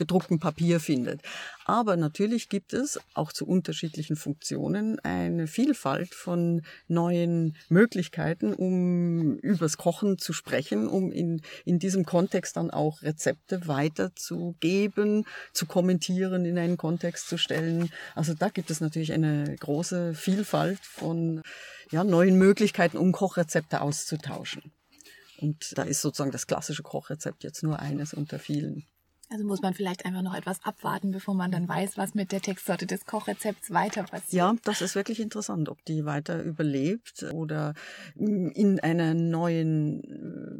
gedrucktem 0.00 0.40
Papier 0.40 0.80
findet. 0.80 1.20
Aber 1.66 1.96
natürlich 1.96 2.48
gibt 2.48 2.72
es 2.72 2.98
auch 3.12 3.32
zu 3.32 3.46
unterschiedlichen 3.46 4.16
Funktionen 4.16 4.98
eine 5.00 5.46
Vielfalt 5.46 6.14
von 6.14 6.62
neuen 6.88 7.54
Möglichkeiten, 7.68 8.54
um 8.54 9.36
übers 9.36 9.76
Kochen 9.76 10.16
zu 10.16 10.32
sprechen, 10.32 10.88
um 10.88 11.12
in, 11.12 11.42
in 11.66 11.78
diesem 11.78 12.06
Kontext 12.06 12.56
dann 12.56 12.70
auch 12.70 13.02
Rezepte 13.02 13.68
weiterzugeben, 13.68 15.26
zu 15.52 15.66
kommentieren, 15.66 16.46
in 16.46 16.58
einen 16.58 16.78
Kontext 16.78 17.28
zu 17.28 17.36
stellen. 17.36 17.90
Also 18.14 18.32
da 18.32 18.48
gibt 18.48 18.70
es 18.70 18.80
natürlich 18.80 19.12
eine 19.12 19.54
große 19.54 20.14
Vielfalt 20.14 20.80
von 20.80 21.42
ja, 21.90 22.04
neuen 22.04 22.38
Möglichkeiten, 22.38 22.96
um 22.96 23.12
Kochrezepte 23.12 23.82
auszutauschen. 23.82 24.72
Und 25.40 25.76
da 25.76 25.82
ist 25.82 26.00
sozusagen 26.00 26.32
das 26.32 26.46
klassische 26.46 26.82
Kochrezept 26.82 27.44
jetzt 27.44 27.62
nur 27.62 27.78
eines 27.80 28.14
unter 28.14 28.38
vielen. 28.38 28.86
Also 29.32 29.44
muss 29.44 29.62
man 29.62 29.74
vielleicht 29.74 30.04
einfach 30.04 30.22
noch 30.22 30.34
etwas 30.34 30.64
abwarten, 30.64 31.12
bevor 31.12 31.34
man 31.34 31.52
dann 31.52 31.68
weiß, 31.68 31.96
was 31.96 32.14
mit 32.14 32.32
der 32.32 32.40
Textsorte 32.40 32.86
des 32.86 33.06
Kochrezepts 33.06 33.70
weiter 33.70 34.02
passiert. 34.02 34.32
Ja, 34.32 34.56
das 34.64 34.82
ist 34.82 34.96
wirklich 34.96 35.20
interessant, 35.20 35.68
ob 35.68 35.84
die 35.84 36.04
weiter 36.04 36.42
überlebt 36.42 37.22
oder 37.32 37.74
in 38.16 38.80
einer 38.80 39.14
neuen, 39.14 40.02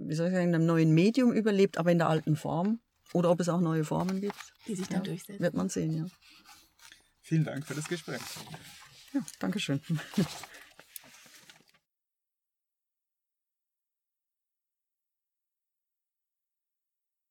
wie 0.07 0.15
soll 0.15 0.29
ich 0.29 0.33
sagen, 0.33 0.51
in 0.51 0.55
einem 0.55 0.67
neuen 0.67 0.93
Medium 0.95 1.33
überlebt, 1.33 1.79
aber 1.79 1.91
in 1.91 1.99
der 1.99 2.09
alten 2.09 2.37
Form. 2.37 2.79
Oder 3.13 3.31
ob 3.31 3.41
es 3.41 3.49
auch 3.49 3.61
neue 3.61 3.83
Formen 3.83 4.21
gibt. 4.21 4.37
Die 4.69 4.77
sich 4.77 4.87
dann 4.87 4.99
ja, 4.99 5.11
durchsetzen. 5.11 5.43
Wird 5.43 5.55
man 5.55 5.69
sehen, 5.69 5.97
ja. 5.97 6.07
Vielen 7.23 7.43
Dank 7.43 7.67
für 7.67 7.75
das 7.75 7.89
Gespräch. 7.89 8.21
Ja, 9.13 9.21
Dankeschön. 9.41 9.81